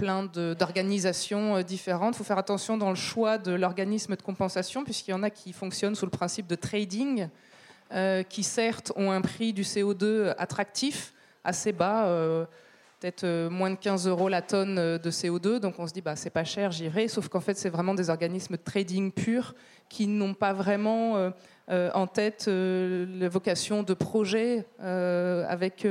[0.00, 2.14] plein d'organisations euh, différentes.
[2.14, 5.28] Il faut faire attention dans le choix de l'organisme de compensation, puisqu'il y en a
[5.28, 7.28] qui fonctionnent sous le principe de trading,
[7.92, 11.12] euh, qui certes ont un prix du CO2 attractif,
[11.44, 12.46] assez bas, euh,
[13.00, 15.58] peut-être moins de 15 euros la tonne de CO2.
[15.58, 17.08] Donc on se dit, bah, c'est pas cher, j'irai.
[17.08, 19.54] Sauf qu'en fait, c'est vraiment des organismes de trading purs
[19.88, 21.32] qui n'ont pas vraiment
[21.68, 25.86] en tête la vocation de projet avec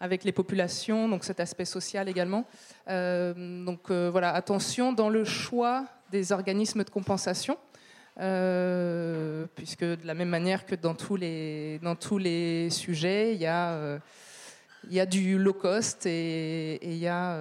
[0.00, 2.44] avec les populations, donc cet aspect social également.
[2.88, 7.58] Euh, donc euh, voilà, attention dans le choix des organismes de compensation.
[8.20, 13.40] Euh, puisque de la même manière que dans tous les, dans tous les sujets, il
[13.40, 14.00] y a,
[14.88, 17.38] il y a du low cost et, il y a,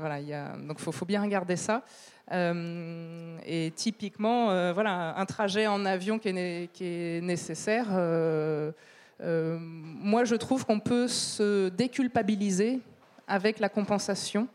[0.00, 1.82] voilà, il y a, donc faut, faut bien regarder ça.
[2.30, 7.88] et typiquement, voilà, un trajet en avion qui est, qui est nécessaire.
[9.20, 12.80] Euh, moi, je trouve qu'on peut se déculpabiliser
[13.26, 14.48] avec la compensation,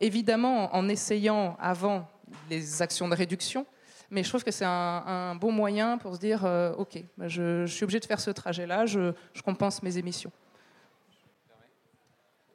[0.00, 2.08] évidemment en essayant avant
[2.50, 3.66] les actions de réduction,
[4.10, 7.66] mais je trouve que c'est un, bon moyen pour se dire, euh, OK, bah, je,
[7.66, 9.12] suis obligé de faire ce trajet-là, je
[9.44, 10.32] compense mes émissions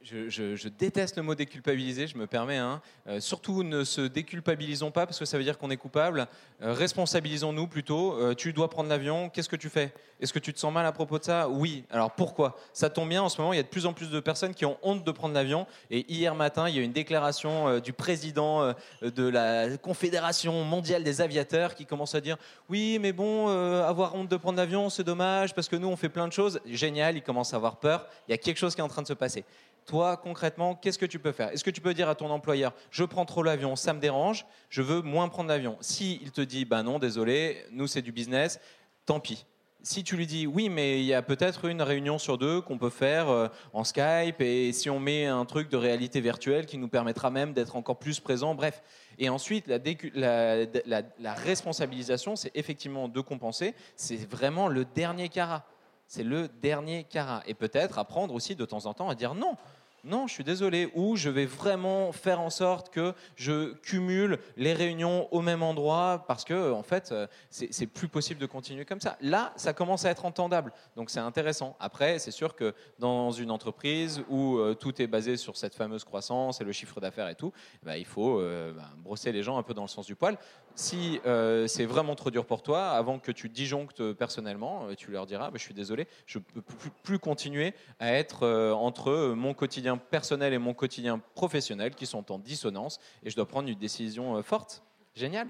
[0.03, 2.57] je, déteste le mot déculpabiliser, je me permets.
[2.57, 2.81] Hein.
[3.07, 6.27] Euh, surtout, ne se déculpabilisons pas parce que ça veut dire qu'on est coupable.
[6.61, 8.13] Euh, responsabilisons-nous plutôt.
[8.13, 9.93] Euh, tu dois prendre l'avion, qu'est-ce que tu fais?
[10.19, 11.49] Est-ce que tu te sens mal à propos de ça?
[11.49, 11.85] Oui.
[11.89, 12.57] Alors pourquoi?
[12.73, 14.53] Ça tombe bien, en ce moment, il y a de plus en plus de personnes
[14.53, 15.67] qui ont honte de prendre l'avion.
[15.89, 21.21] Et hier matin, il y a une déclaration du président de la Confédération mondiale des
[21.21, 22.37] aviateurs qui commence à dire
[22.69, 26.09] Oui, mais bon, avoir honte de prendre l'avion, c'est dommage parce que nous, on fait
[26.09, 26.59] plein de choses.
[26.65, 28.07] Génial, il commence à avoir peur.
[28.27, 29.43] Il y a quelque chose qui est en train de se passer.
[29.85, 31.49] Toi, concrètement, qu'est-ce que tu peux faire?
[31.49, 34.45] Est-ce que tu peux dire à ton employeur, je prends trop l'avion, ça me dérange,
[34.69, 35.77] je veux moins prendre l'avion?
[35.81, 38.59] Si il te dit, bah non, désolé, nous c'est du business,
[39.05, 39.45] tant pis.
[39.83, 42.77] Si tu lui dis, oui, mais il y a peut-être une réunion sur deux qu'on
[42.77, 46.77] peut faire euh, en Skype, et si on met un truc de réalité virtuelle qui
[46.77, 48.83] nous permettra même d'être encore plus présent, bref.
[49.17, 55.65] Et ensuite, la, la responsabilisation, c'est effectivement de compenser, c'est vraiment le dernier carat
[56.11, 57.41] c'est le dernier carat.
[57.47, 59.55] Et peut-être apprendre aussi de temps en temps à dire non.
[60.03, 60.89] Non, je suis désolé.
[60.95, 66.25] Ou je vais vraiment faire en sorte que je cumule les réunions au même endroit
[66.27, 69.17] parce que, en fait, euh, c'est plus possible de continuer comme ça.
[69.21, 70.73] Là, ça commence à être entendable.
[70.95, 71.75] Donc, c'est intéressant.
[71.79, 76.03] Après, c'est sûr que dans une entreprise où euh, tout est basé sur cette fameuse
[76.03, 79.57] croissance et le chiffre d'affaires et tout, bah, il faut euh, bah, brosser les gens
[79.59, 80.37] un peu dans le sens du poil.
[80.73, 81.19] Si
[81.67, 85.57] c'est vraiment trop dur pour toi, avant que tu disjonctes personnellement, tu leur diras bah,
[85.57, 86.61] Je suis désolé, je ne peux
[87.03, 92.39] plus continuer à être entre mon quotidien personnel et mon quotidien professionnel qui sont en
[92.39, 94.83] dissonance et je dois prendre une décision euh, forte.
[95.15, 95.47] Génial.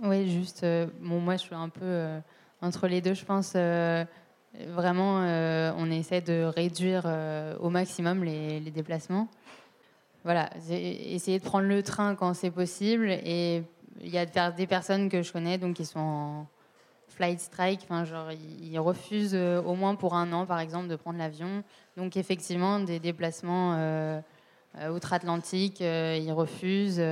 [0.00, 2.20] Oui, juste, euh, moi je suis un peu euh,
[2.62, 3.54] entre les deux, je pense.
[3.54, 5.16] vraiment,
[5.76, 7.04] on essaie de réduire
[7.60, 9.28] au maximum les, les, déplacements.
[10.24, 13.10] Voilà, essayer de prendre le train quand c'est possible.
[13.10, 13.62] Et
[14.00, 16.46] il y a des personnes que je connais donc qui sont en,
[17.08, 20.96] flight strike, enfin, genre, ils refusent euh, au moins pour un an, par exemple, de
[20.96, 21.62] prendre l'avion.
[21.96, 24.20] Donc, effectivement, des déplacements euh,
[24.78, 27.02] euh, outre-Atlantique, ils refusent,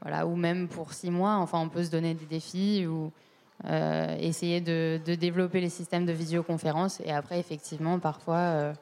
[0.00, 1.36] voilà, ou même pour six mois.
[1.36, 3.12] Enfin, on peut se donner des défis ou
[4.18, 7.00] essayer de, développer les systèmes de visioconférence.
[7.04, 8.72] Et après, effectivement, parfois,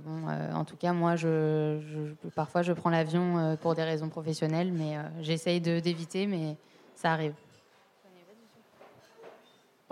[0.00, 4.96] bon, en tout cas, moi, je, parfois, je prends l'avion pour des raisons professionnelles, mais
[5.20, 6.56] j'essaye d'éviter, mais
[6.94, 7.34] ça arrive.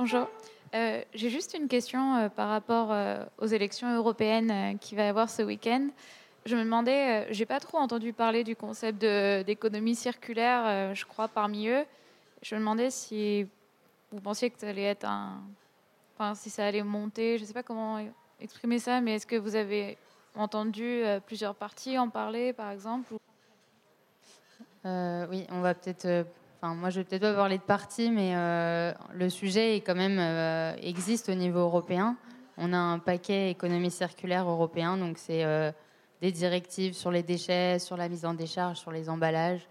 [0.00, 0.30] Bonjour.
[0.74, 5.08] Euh, j'ai juste une question euh, par rapport euh, aux élections européennes qui va y
[5.08, 5.88] avoir ce week-end.
[6.46, 9.04] Je me demandais, j'ai pas trop entendu parler du concept
[9.44, 11.84] d'économie circulaire, je crois, parmi eux.
[12.40, 13.46] Je me demandais si
[14.10, 15.42] vous pensiez que ça allait être un.
[16.14, 18.02] Enfin, si ça allait monter, je sais pas comment
[18.40, 19.98] exprimer ça, mais est-ce que vous avez
[20.34, 23.12] entendu plusieurs partis en parler, par exemple
[24.82, 26.24] Oui, on va peut-être
[26.62, 31.34] Moi, je vais peut-être pas parler de parti, mais euh, le sujet euh, existe au
[31.34, 32.16] niveau européen.
[32.58, 35.72] On a un paquet économie circulaire européen, donc c'est euh,
[36.20, 39.66] des directives sur les déchets, sur la mise en décharge, sur les emballages.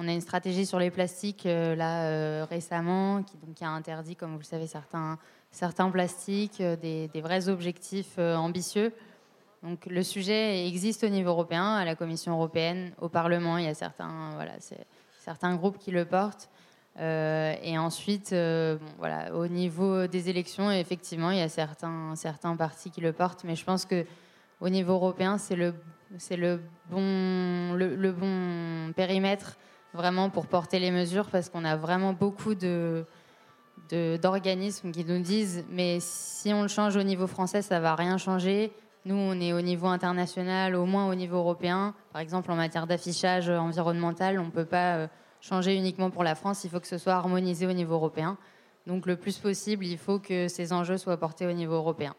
[0.00, 4.44] On a une stratégie sur les plastiques là récemment, qui a interdit, comme vous le
[4.44, 8.92] savez, certains plastiques, des, vrais objectifs ambitieux.
[9.62, 13.58] Donc le sujet existe au niveau européen, à la Commission européenne, au Parlement.
[13.58, 14.54] Il y a certains, voilà,
[15.22, 16.48] certains groupes qui le portent.
[16.98, 22.54] Euh, et ensuite, euh, voilà, au niveau des élections, effectivement, il y a certains, certains
[22.56, 24.04] partis qui le portent, mais je pense que
[24.60, 25.74] au niveau européen, c'est le,
[26.30, 26.60] le
[26.90, 29.56] bon, le, bon périmètre
[29.94, 33.04] vraiment pour porter les mesures, parce qu'on a vraiment beaucoup de,
[33.90, 38.18] d'organismes qui nous disent, mais si on le change au niveau français, ça va rien
[38.18, 38.72] changer.
[39.04, 41.92] Nous, on est au niveau international, au moins au niveau européen.
[42.12, 45.06] Par exemple, en matière d'affichage environnemental, on ne peut pas euh,
[45.40, 48.38] changer uniquement pour la France, il faut que ce soit harmonisé au niveau européen.
[48.86, 52.14] Donc le plus possible, il faut que ces enjeux soient portés au niveau européen.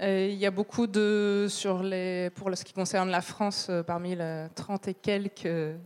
[0.00, 3.82] Euh, il y a beaucoup de, sur les, pour ce qui concerne la France, euh,
[3.82, 5.76] parmi les 30 et quelques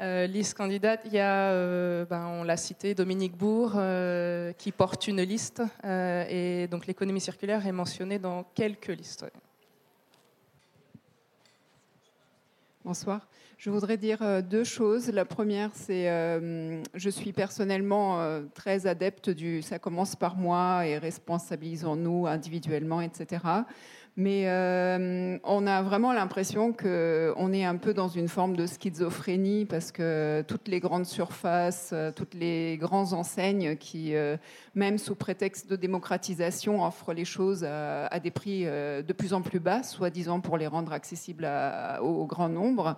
[0.00, 4.70] euh, liste candidate, il y a, euh, ben, on l'a cité, Dominique Bourg, euh, qui
[4.70, 5.62] porte une liste.
[5.84, 9.24] et donc l'économie circulaire est mentionnée dans quelques listes.
[12.84, 13.26] Bonsoir.
[13.56, 15.10] Je voudrais dire deux choses.
[15.10, 16.04] La première, c'est
[16.94, 23.40] je suis personnellement très adepte du ça commence par moi et responsabilisons-nous individuellement, etc.
[24.18, 29.66] Mais euh, on a vraiment l'impression qu'on est un peu dans une forme de schizophrénie
[29.66, 34.38] parce que toutes les grandes surfaces, euh, toutes les grandes enseignes qui, euh,
[34.74, 39.60] même sous prétexte de démocratisation, offrent les choses à, des prix de plus en plus
[39.60, 41.46] bas, soi-disant pour les rendre accessibles
[42.00, 42.96] au grand nombre.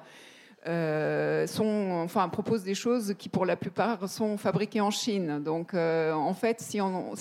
[0.68, 5.40] Euh, sont, enfin, proposent des choses qui, pour la plupart, sont fabriquées en Chine.
[5.42, 6.78] Donc, euh, en fait, si,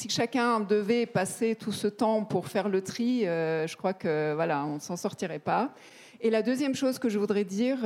[0.09, 4.65] chacun devait passer tout ce temps pour faire le tri, euh, je crois que voilà,
[4.65, 5.73] on s'en sortirait pas.
[6.19, 7.77] Et la deuxième chose que je voudrais dire,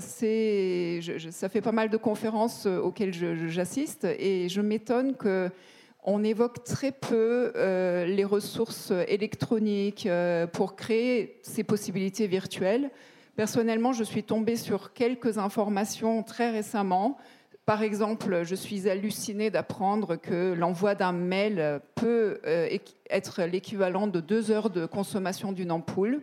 [0.00, 1.00] c'est,
[1.32, 3.12] ça fait pas mal de conférences auxquelles
[3.48, 5.50] j'assiste, et je m'étonne que
[6.04, 7.52] on évoque très peu
[8.06, 10.08] les ressources électroniques
[10.52, 12.92] pour créer ces possibilités virtuelles.
[13.38, 17.16] Personnellement, je suis tombée sur quelques informations très récemment.
[17.66, 22.68] Par exemple, je suis hallucinée d'apprendre que l'envoi d'un mail peut euh,
[23.08, 26.22] être l'équivalent de deux heures de consommation d'une ampoule.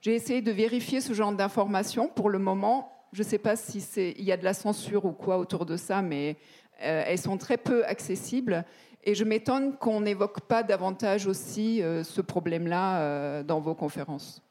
[0.00, 2.08] J'ai essayé de vérifier ce genre d'informations.
[2.08, 5.36] Pour le moment, je ne sais pas s'il y a de la censure ou quoi
[5.36, 6.38] autour de ça, mais
[6.82, 8.64] euh, elles sont très peu accessibles.
[9.02, 14.43] Et je m'étonne qu'on n'évoque pas davantage aussi euh, ce problème-là dans vos conférences.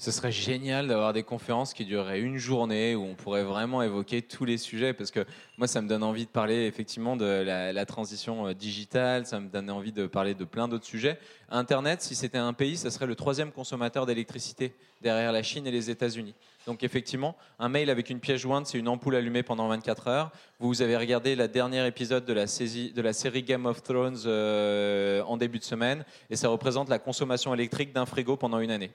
[0.00, 4.22] Ce serait génial d'avoir des conférences qui dureraient une journée où on pourrait vraiment évoquer
[4.22, 5.24] tous les sujets parce que
[5.56, 9.48] moi ça me donne envie de parler effectivement de la, transition euh, digitale, ça me
[9.48, 11.18] donne envie de parler de plein d'autres sujets.
[11.48, 14.72] Internet, si c'était un pays, ça serait le troisième consommateur d'électricité
[15.02, 16.34] derrière la Chine et les États-Unis.
[16.66, 20.30] Donc effectivement, un mail avec une pièce jointe, c'est une ampoule allumée pendant 24 heures.
[20.60, 25.58] Vous avez regardé la dernière épisode de la, série Game of Thrones euh, en début
[25.58, 28.92] de semaine et ça représente la consommation électrique d'un frigo pendant une année.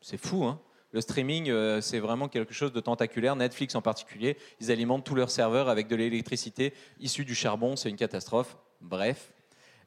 [0.00, 0.60] C'est fou, hein
[0.92, 3.36] le streaming, euh, c'est vraiment quelque chose de tentaculaire.
[3.36, 7.76] Netflix en particulier, ils alimentent tous leurs serveurs avec de l'électricité issue du charbon.
[7.76, 8.56] C'est une catastrophe.
[8.80, 9.32] Bref,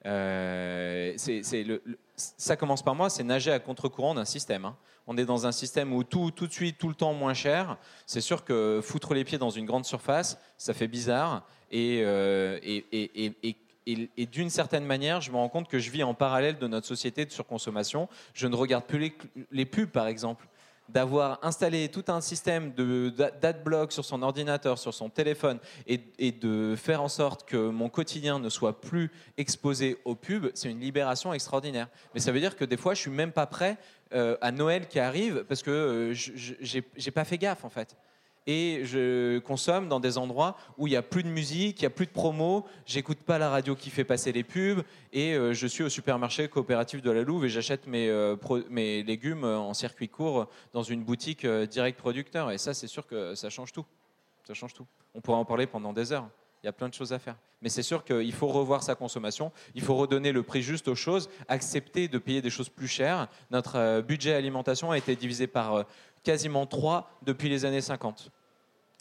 [0.05, 1.16] euh,
[2.16, 4.66] ça commence par moi, c'est nager à contre-courant d'un système.
[4.66, 4.78] Hein.
[5.07, 7.78] On est dans un système où tout, tout de suite, tout le temps moins cher.
[8.05, 11.47] C'est sûr que foutre les pieds dans une grande surface, ça fait bizarre.
[11.72, 13.55] Et, euh, et,
[13.86, 17.25] d'une certaine manière, je me rends compte que je vis en parallèle de notre société
[17.25, 18.07] de surconsommation.
[18.34, 19.13] Je ne regarde plus
[19.51, 20.47] les, pubs, par exemple.
[20.89, 22.73] D'avoir installé tout un système
[23.41, 28.39] d'adblock sur son ordinateur, sur son téléphone, et, de faire en sorte que mon quotidien
[28.39, 31.88] ne soit plus exposé aux pubs, c'est une libération extraordinaire.
[32.13, 33.77] Mais ça veut dire que des fois, je suis même pas prêt
[34.13, 37.95] euh, à Noël qui arrive parce que euh, je n'ai pas fait gaffe, en fait
[38.48, 41.88] et je consomme dans des endroits où il n'y a plus de musique, il n'y
[41.88, 44.84] a plus de promo, j'écoute pas la radio qui fait passer les pubs
[45.14, 48.36] et euh, je suis au supermarché coopératif de la Louve et j'achète mes, euh,
[48.70, 53.06] mes, légumes en circuit court dans une boutique euh, direct producteur et ça c'est sûr
[53.06, 53.86] que ça change tout.
[54.48, 54.88] Ça change tout.
[55.14, 56.28] On pourrait en parler pendant des heures.
[56.64, 57.38] Il y a plein de choses à faire.
[57.64, 60.96] Mais c'est sûr qu'il faut revoir sa consommation, il faut redonner le prix juste aux
[60.96, 63.28] choses, accepter de payer des choses plus chères.
[63.50, 65.86] Notre budget alimentation a été divisé par
[66.24, 68.32] quasiment trois depuis les années 50.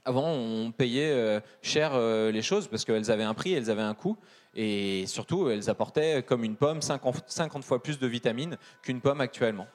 [0.04, 3.82] Avant, on payait euh, cher euh, les choses parce qu'elles avaient un prix, elles avaient
[3.82, 4.16] un coût.
[4.54, 9.66] Et surtout, elles apportaient, comme une pomme, 50 fois plus de vitamines qu'une pomme actuellement.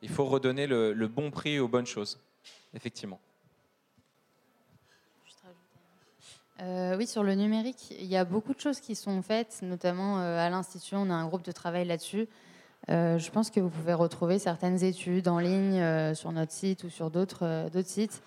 [0.00, 2.20] Il faut redonner le, bon prix aux bonnes choses,
[2.74, 3.20] effectivement.
[6.60, 10.18] Euh, oui, sur le numérique, il y a beaucoup de choses qui sont faites, notamment
[10.18, 12.28] à l'Institut, on a un groupe de travail là-dessus.
[12.90, 16.82] Euh, je pense que vous pouvez retrouver certaines études en ligne euh, sur notre site
[16.84, 18.22] ou sur d'autres euh, sites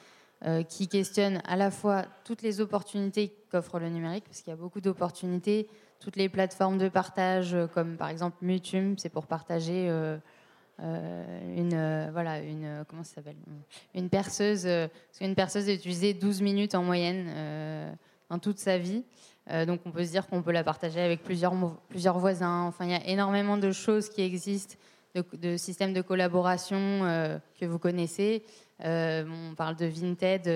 [0.70, 4.58] qui questionnent à la fois toutes les opportunités qu'offre le numérique, parce qu'il y a
[4.58, 5.68] beaucoup d'opportunités,
[6.00, 9.88] toutes les plateformes de partage, comme par exemple Mutum, c'est pour partager
[10.78, 13.38] une voilà une comment s'appelle?
[13.96, 17.98] Une perceuse parce qu'une perceuse est utilisée 12 minutes en moyenne
[18.30, 19.04] dans toute sa vie
[19.52, 21.54] euh, donc on peut se dire qu'on peut la partager avec plusieurs,
[21.90, 22.64] plusieurs voisins.
[22.64, 24.76] Enfin, il y a énormément de choses qui existent,
[25.14, 28.44] de, systèmes de collaboration euh, que vous connaissez.
[28.84, 30.48] Euh, on parle de Vinted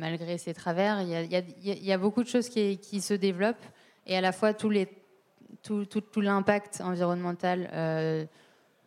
[0.00, 1.02] malgré ses travers.
[1.02, 3.64] Il y, a, beaucoup de choses qui, se développent
[4.06, 4.70] et à la fois tout,
[6.16, 8.28] l'impact environnemental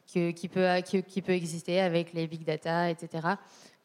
[0.07, 3.27] qui peut exister avec les big data, etc.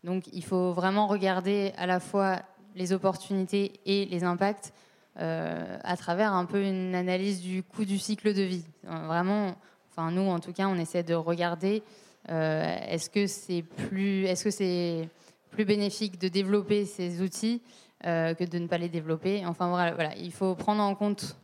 [0.02, 2.42] Donc il faut vraiment regarder à la fois
[2.76, 4.72] les opportunités et les impacts
[5.18, 8.66] euh, à travers un peu une analyse du coût du cycle de vie.
[8.84, 9.56] Euh, vraiment,
[9.90, 11.82] enfin nous en tout cas, on essaie de regarder
[12.28, 15.08] euh, est-ce que c'est plus, est-ce que c'est
[15.50, 17.62] plus bénéfique de développer ces outils
[18.04, 19.44] que de ne pas les développer.
[19.46, 21.36] Enfin voilà, il faut prendre en compte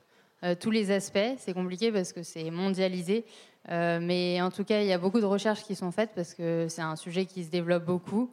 [0.61, 1.19] tous les aspects.
[1.39, 3.25] C'est compliqué parce que c'est mondialisé.
[3.69, 6.67] mais en tout cas, il y a beaucoup de recherches qui sont faites parce que
[6.69, 8.31] c'est un sujet qui se développe beaucoup.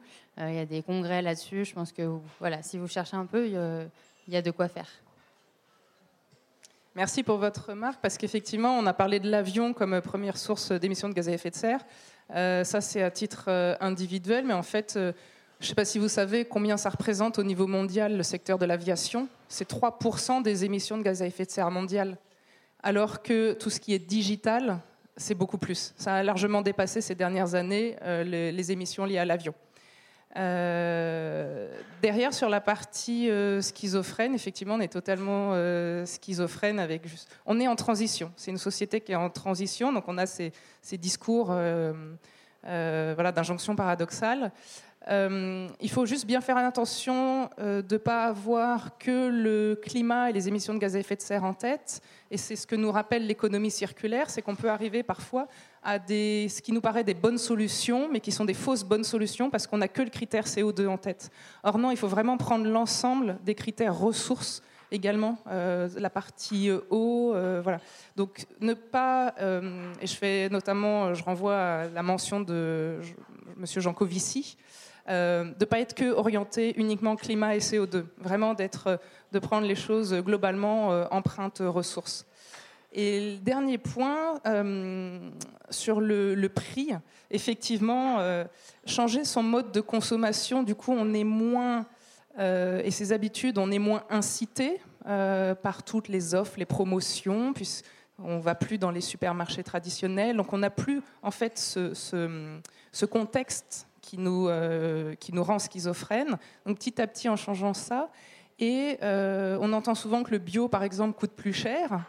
[0.48, 1.64] Il y a des congrès là-dessus.
[1.64, 2.02] Je pense que
[2.38, 4.88] voilà, si vous cherchez un peu, il y a de quoi faire.
[6.96, 11.08] Merci pour votre remarque, parce qu'effectivement, on a parlé de l'avion comme première source d'émissions
[11.08, 11.80] de gaz à effet de serre.
[12.34, 15.12] Euh, ça, c'est à titre euh, individuel, mais en fait, euh,
[15.60, 18.58] je ne sais pas si vous savez combien ça représente au niveau mondial le secteur
[18.58, 19.28] de l'aviation.
[19.48, 22.16] C'est 3% des émissions de gaz à effet de serre mondiales,
[22.82, 24.80] alors que tout ce qui est digital,
[25.16, 25.92] c'est beaucoup plus.
[25.96, 29.54] Ça a largement dépassé ces dernières années les émissions liées à l'avion.
[30.36, 31.68] Euh,
[32.02, 37.02] derrière, sur la partie euh, schizophrène, effectivement, on est totalement euh, schizophrène avec.
[37.46, 38.32] On est en transition.
[38.36, 40.52] C'est une société qui est en transition, donc on a ces,
[40.82, 41.46] ces discours
[42.62, 44.52] voilà, d'injonction paradoxale.
[45.08, 50.28] Euh, il faut juste bien faire attention euh, de ne pas avoir que le climat
[50.28, 52.02] et les émissions de gaz à effet de serre en tête.
[52.30, 55.48] Et c'est ce que nous rappelle l'économie circulaire, c'est qu'on peut arriver parfois
[55.82, 59.04] à des, ce qui nous paraît des bonnes solutions, mais qui sont des fausses bonnes
[59.04, 61.30] solutions parce qu'on n'a que le critère CO2 en tête.
[61.62, 67.32] Or non, il faut vraiment prendre l'ensemble des critères ressources également, euh, la partie eau,
[67.62, 67.80] voilà.
[68.16, 69.34] Donc ne pas,
[70.00, 72.98] et je fais notamment, je renvoie à la mention de
[73.56, 74.56] Monsieur Jean Covici,
[75.08, 79.00] euh, de ne pas être que orienté uniquement climat et CO2, vraiment d'être,
[79.32, 82.26] de prendre les choses globalement euh, empreintes ressources.
[82.92, 84.40] Et le dernier point,
[85.70, 86.90] sur le, prix,
[87.30, 88.18] effectivement,
[88.84, 91.86] changer son mode de consommation, du coup, on est moins,
[92.36, 97.84] et ses habitudes, on est moins incité par toutes les offres, les promotions, puisque
[98.24, 103.86] on va plus dans les supermarchés traditionnels, donc on n'a plus en fait ce, contexte
[104.10, 106.36] qui nous, euh, qui nous rend schizophrènes.
[106.66, 108.10] Donc petit à petit, en changeant ça,
[108.58, 112.00] et euh, on entend souvent que le bio, par exemple, coûte plus cher.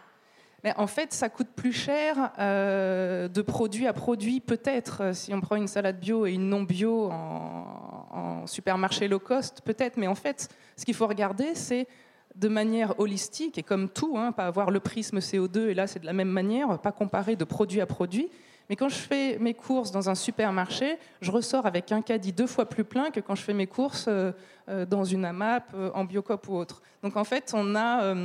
[0.64, 5.14] Mais en fait, ça coûte plus cher euh, de produit à produit, peut-être.
[5.14, 9.62] Si on prend une salade bio et une non bio en, en supermarché low cost,
[9.62, 9.98] peut-être.
[9.98, 11.88] Mais en fait, ce qu'il faut regarder, c'est
[12.34, 16.00] de manière holistique et comme tout, hein, pas avoir le prisme CO2 et là c'est
[16.00, 18.30] de la même manière, pas comparer de produit à produit.
[18.72, 22.48] Mais quand je fais mes courses dans un supermarché, je ressors avec un caddie deux
[22.48, 24.32] fois plus plein que quand je fais mes courses euh,
[24.70, 26.82] euh, dans une AMAP, euh, en Biocop ou autre.
[27.04, 28.16] Donc en fait, on a,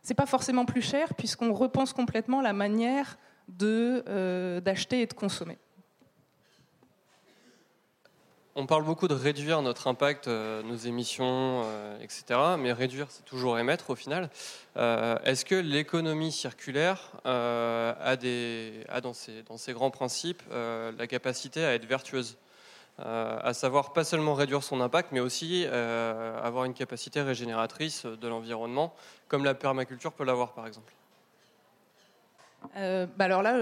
[0.00, 3.18] c'est pas forcément plus cher puisqu'on repense complètement la manière
[3.48, 5.58] d'acheter et de consommer.
[8.60, 12.40] On parle beaucoup de réduire notre impact, euh, nos émissions, euh, etc.
[12.58, 14.30] Mais réduire, c'est toujours émettre au final.
[14.76, 18.16] Euh, est-ce que l'économie circulaire a,
[19.00, 22.36] dans, ses, grands principes la capacité à être vertueuse?
[22.98, 28.92] À savoir pas seulement réduire son impact, mais aussi avoir une capacité régénératrice de l'environnement,
[29.28, 30.92] comme la permaculture peut l'avoir par exemple
[32.74, 33.54] bah Alors là,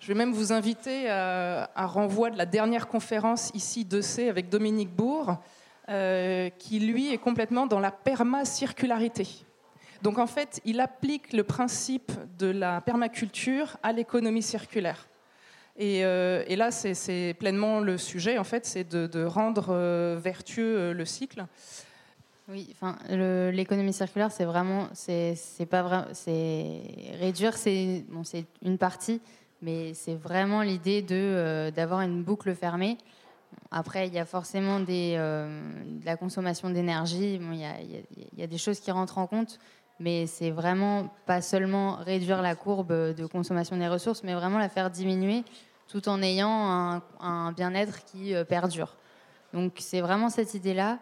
[0.00, 4.28] je vais même vous inviter à, un renvoi de la dernière conférence ici de C
[4.28, 5.36] avec Dominique Bourg,
[5.90, 9.28] euh, qui lui est complètement dans la permacircularité.
[10.02, 15.06] Donc en fait, il applique le principe de la permaculture à l'économie circulaire.
[15.76, 21.04] Et, euh, là, c'est pleinement le sujet, en fait, c'est de, rendre euh, vertueux le
[21.04, 21.44] cycle.
[22.48, 25.36] Oui, enfin, l'économie circulaire, c'est vraiment, c'est
[25.70, 26.80] pas vrai, c'est
[27.20, 29.20] réduire, c'est bon, c'est une partie,
[29.62, 32.96] mais c'est vraiment l'idée de, euh, d'avoir une boucle fermée.
[33.70, 38.58] Après, il y a forcément des, euh, de la consommation d'énergie, il, y a, des
[38.58, 39.58] choses qui rentrent en compte,
[39.98, 44.68] mais c'est vraiment pas seulement réduire la courbe de consommation des ressources, mais vraiment la
[44.68, 45.44] faire diminuer
[45.88, 48.96] tout en ayant un, bien-être qui euh, perdure.
[49.52, 50.98] Donc c'est vraiment cette idée-là.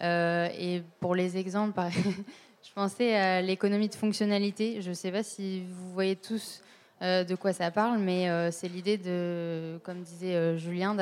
[0.00, 1.80] et pour les exemples,
[2.62, 4.80] je pensais à l'économie de fonctionnalité.
[4.80, 6.62] Je ne sais pas si vous voyez tous
[7.00, 10.96] euh, de quoi ça parle, mais euh, c'est l'idée de, comme disait euh, Julien,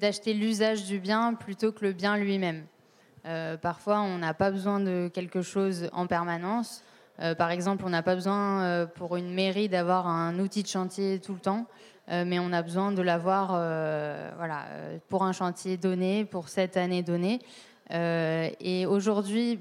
[0.00, 2.64] d'acheter l'usage du bien plutôt que le bien lui-même.
[3.62, 6.82] parfois, on n'a pas besoin de quelque chose en permanence.
[7.38, 11.32] par exemple, on n'a pas besoin pour une mairie d'avoir un outil de chantier tout
[11.32, 11.66] le temps,
[12.08, 13.48] mais on a besoin de l'avoir
[14.36, 14.66] voilà,
[15.08, 17.40] pour un chantier donné, pour cette année donnée.
[17.90, 19.58] et aujourd'hui,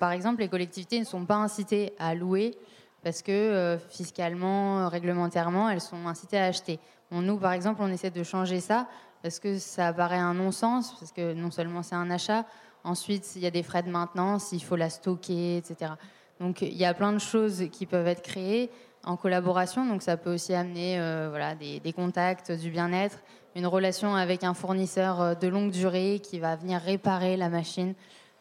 [0.00, 2.56] par exemple, les collectivités ne sont pas incitées à louer
[3.04, 6.80] parce que euh, fiscalement, réglementairement, elles sont incitées à acheter.
[7.12, 8.88] nous, par exemple, on essaie de changer ça
[9.22, 12.44] parce que ça paraît un non-sens, parce que non seulement c'est un achat,
[12.82, 15.92] ensuite il y a des frais de maintenance, il faut la stocker, etc.
[16.40, 18.70] Donc il y a plein de choses qui peuvent être créées
[19.04, 23.18] en collaboration, donc ça peut aussi amener euh, voilà, des, contacts, du bien-être,
[23.54, 27.94] une relation avec un fournisseur euh, de longue durée qui va venir réparer la machine.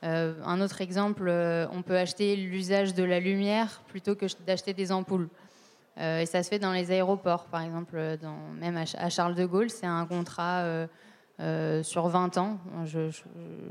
[0.04, 4.74] Euh, un autre exemple, euh, on peut acheter l'usage de la lumière plutôt que d'acheter
[4.74, 5.30] des ampoules.
[5.97, 7.97] Euh, et ça se fait dans les aéroports, par exemple,
[8.60, 10.66] même à, Charles de Gaulle, c'est un contrat
[11.84, 12.58] sur 20 ans.
[12.86, 13.12] Je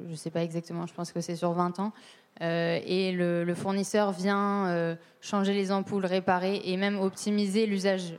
[0.08, 1.92] ne sais pas exactement, je pense que c'est sur 20 ans.
[2.40, 8.14] et le, fournisseur vient changer les ampoules, réparer et même optimiser l'usage,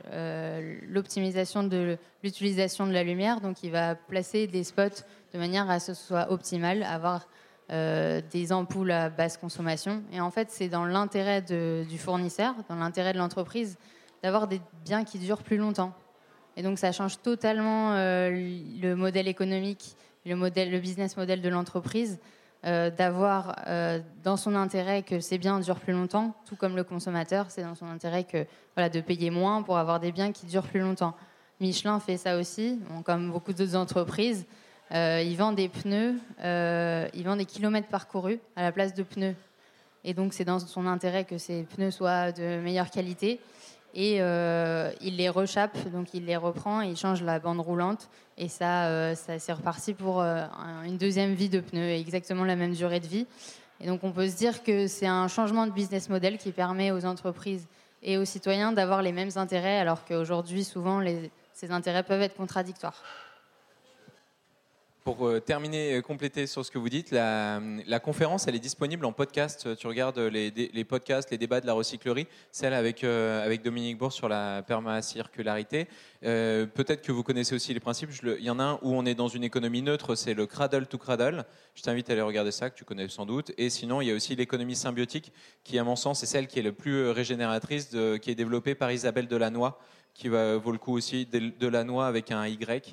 [0.86, 3.40] l'optimisation de l'utilisation de la lumière.
[3.40, 5.02] Donc il va placer des spots
[5.32, 7.26] de manière à ce que ce soit optimal, avoir
[7.72, 10.02] euh, des ampoules à basse consommation.
[10.12, 13.78] Et en fait, c'est dans l'intérêt du fournisseur, dans l'intérêt de l'entreprise,
[14.22, 15.94] d'avoir des biens qui durent plus longtemps.
[16.58, 19.96] Et donc, ça change totalement euh, le modèle économique,
[20.26, 22.18] le, business model de l'entreprise,
[22.66, 23.56] euh, d'avoir
[24.22, 27.74] dans son intérêt que ces biens durent plus longtemps, tout comme le consommateur, c'est dans
[27.74, 28.44] son intérêt que,
[28.76, 31.16] voilà, de payer moins pour avoir des biens qui durent plus longtemps.
[31.60, 34.44] Michelin fait ça aussi, comme beaucoup d'autres entreprises.
[34.94, 36.14] Euh, il vend des pneus,
[36.44, 39.34] euh, il vend des kilomètres parcourus à la place de pneus.
[40.04, 43.40] Et donc, c'est dans son intérêt que ces pneus soient de meilleure qualité.
[43.94, 48.08] Et euh, il les rechappe, donc il les reprend, il change la bande roulante.
[48.38, 53.00] Et ça, ça c'est reparti pour une deuxième vie de pneus, exactement la même durée
[53.00, 53.26] de vie.
[53.80, 56.90] Et donc, on peut se dire que c'est un changement de business model qui permet
[56.90, 57.66] aux entreprises
[58.02, 61.00] et aux citoyens d'avoir les mêmes intérêts, alors qu'aujourd'hui, souvent,
[61.52, 63.00] ces intérêts peuvent être contradictoires.
[65.04, 67.60] Pour euh, terminer, compléter sur ce que vous dites, la,
[68.02, 69.76] conférence, elle est disponible en podcast.
[69.76, 74.28] Tu regardes les, podcasts, les débats de la recyclerie, celle avec, avec Dominique Bourg sur
[74.28, 75.88] la permacircularité.
[76.24, 78.10] Euh, Peut-être que vous connaissez aussi les principes.
[78.22, 80.86] il y en a un où on est dans une économie neutre, c'est le cradle
[80.86, 81.44] to cradle.
[81.74, 83.52] Je t'invite à aller regarder ça, que tu connais sans doute.
[83.58, 85.32] Et sinon, il y a aussi l'économie symbiotique,
[85.64, 88.74] qui, à mon sens, est celle qui est la plus régénératrice, de, qui est développée
[88.74, 89.72] par Isabelle Delannoy,
[90.14, 92.90] qui va, vaut le coup aussi, Delannoy avec un Y euh,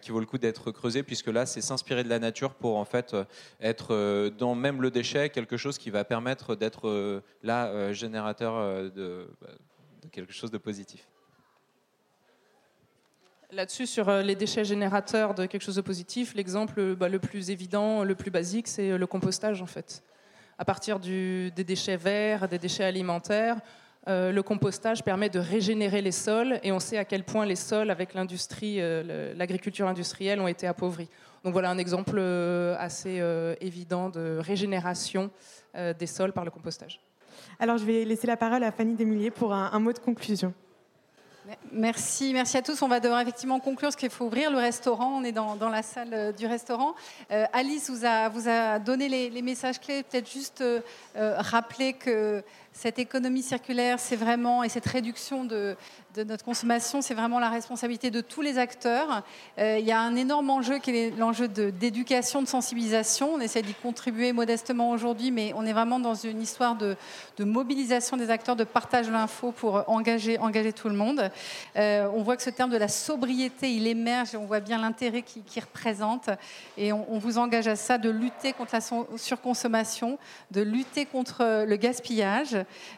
[0.00, 2.84] qui vaut le coup d'être creusé, puisque là, c'est s'inspirer de la nature pour en
[2.84, 3.24] fait euh,
[3.60, 9.28] être euh, dans même le déchet quelque chose qui va permettre d'être là générateur de,
[10.10, 11.08] quelque chose de positif.
[13.50, 18.02] Là-dessus, sur les déchets générateurs de quelque chose de positif, l'exemple bah, le plus évident,
[18.02, 20.02] le plus basique, c'est le compostage en fait.
[20.58, 23.56] À partir des déchets verts, des déchets alimentaires,
[24.08, 27.54] euh, le compostage permet de régénérer les sols et on sait à quel point les
[27.54, 31.08] sols avec l'industrie, euh, l'agriculture industrielle ont été appauvris.
[31.44, 33.22] Donc voilà un exemple euh, assez
[33.60, 35.30] évident de régénération
[35.98, 37.00] des sols par le compostage.
[37.58, 40.52] Alors je vais laisser la parole à Fanny Desmulliers pour un, mot de conclusion.
[41.72, 42.82] Merci, merci à tous.
[42.82, 45.18] On va devoir effectivement conclure parce qu'il faut ouvrir le restaurant.
[45.18, 46.94] On est dans, la salle du restaurant.
[47.30, 50.02] Alice vous a, vous a donné les, les messages clés.
[50.02, 50.62] Peut-être juste
[51.14, 55.76] rappeler que cette économie circulaire, c'est vraiment, et cette réduction de,
[56.14, 59.22] de notre consommation, c'est vraiment la responsabilité de tous les acteurs.
[59.58, 63.34] Euh, il y a un énorme enjeu qui est l'enjeu d'éducation, de, sensibilisation.
[63.34, 66.96] On essaie d'y contribuer modestement aujourd'hui, mais on est vraiment dans une histoire de,
[67.38, 71.30] mobilisation des acteurs, de partage de l'info pour engager, engager tout le monde.
[71.76, 74.78] Euh, on voit que ce terme de la sobriété, il émerge et on voit bien
[74.78, 76.30] l'intérêt qu'il représente.
[76.76, 78.80] Et on, vous engage à ça, de lutter contre la
[79.16, 80.18] surconsommation,
[80.50, 82.56] de lutter contre le gaspillage.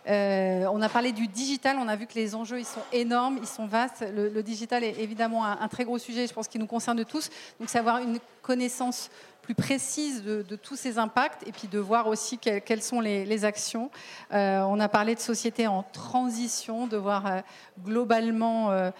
[0.08, 3.03] Euh, on a parlé du digital, on a vu que les enjeux, ils sont énormes
[3.04, 4.04] énormes, ils sont vastes.
[4.14, 7.30] Le, digital est évidemment un, très gros sujet, je pense qu'il nous concerne tous.
[7.60, 9.10] Donc, c'est avoir une connaissance
[9.42, 13.90] plus précise de, tous ces impacts et puis de voir aussi quelles, sont les, actions.
[14.32, 17.40] Euh, on a parlé de société en transition, de voir euh,
[17.84, 18.90] globalement euh,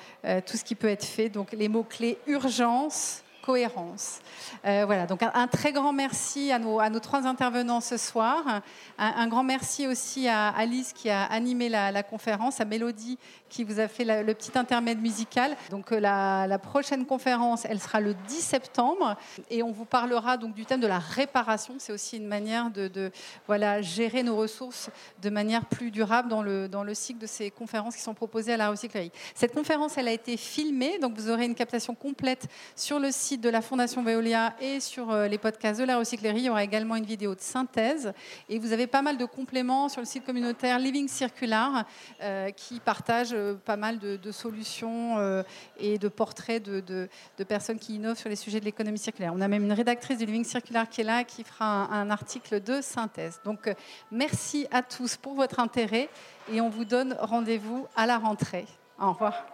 [0.47, 1.31] tout ce qui peut être fait.
[1.31, 4.21] Donc les mots-clés urgence, cohérence.
[4.65, 8.63] Euh, voilà, donc un, très grand merci à nos, trois intervenants ce soir.
[8.97, 13.19] Un, grand merci aussi à Alice qui a animé la, conférence, à Mélodie
[13.51, 15.57] qui vous a fait le petit intermède musical.
[15.71, 19.17] Donc euh, la, prochaine conférence, elle sera le 10 septembre
[19.51, 21.75] et on vous parlera donc du thème de la réparation.
[21.79, 23.13] C'est aussi une manière de, de,
[23.47, 24.89] voilà, gérer nos ressources
[25.21, 28.55] de manière plus durable dans le, dans le cycle de ces conférences qui sont proposées
[28.55, 29.13] à la recyclerie.
[29.35, 33.34] Cette conférence, elle a été filmée, donc vous aurez une captation complète sur le site
[33.39, 36.39] de la Fondation Veolia et sur euh, les podcasts de la recyclerie.
[36.39, 38.13] Il y aura également une vidéo de synthèse.
[38.49, 41.85] Et vous avez pas mal de compléments sur le site communautaire Living Circular
[42.23, 45.45] euh, qui partage euh, pas mal de, solutions
[45.79, 47.09] et de portraits de,
[47.47, 49.33] personnes qui innovent sur les sujets de l'économie circulaire.
[49.35, 52.63] On a même une rédactrice du Living Circular qui est là qui fera un article
[52.63, 53.41] de synthèse.
[53.45, 53.73] Donc
[54.11, 56.09] merci à tous pour votre intérêt
[56.53, 58.67] et on vous donne rendez-vous à la rentrée.
[58.99, 59.54] Au revoir.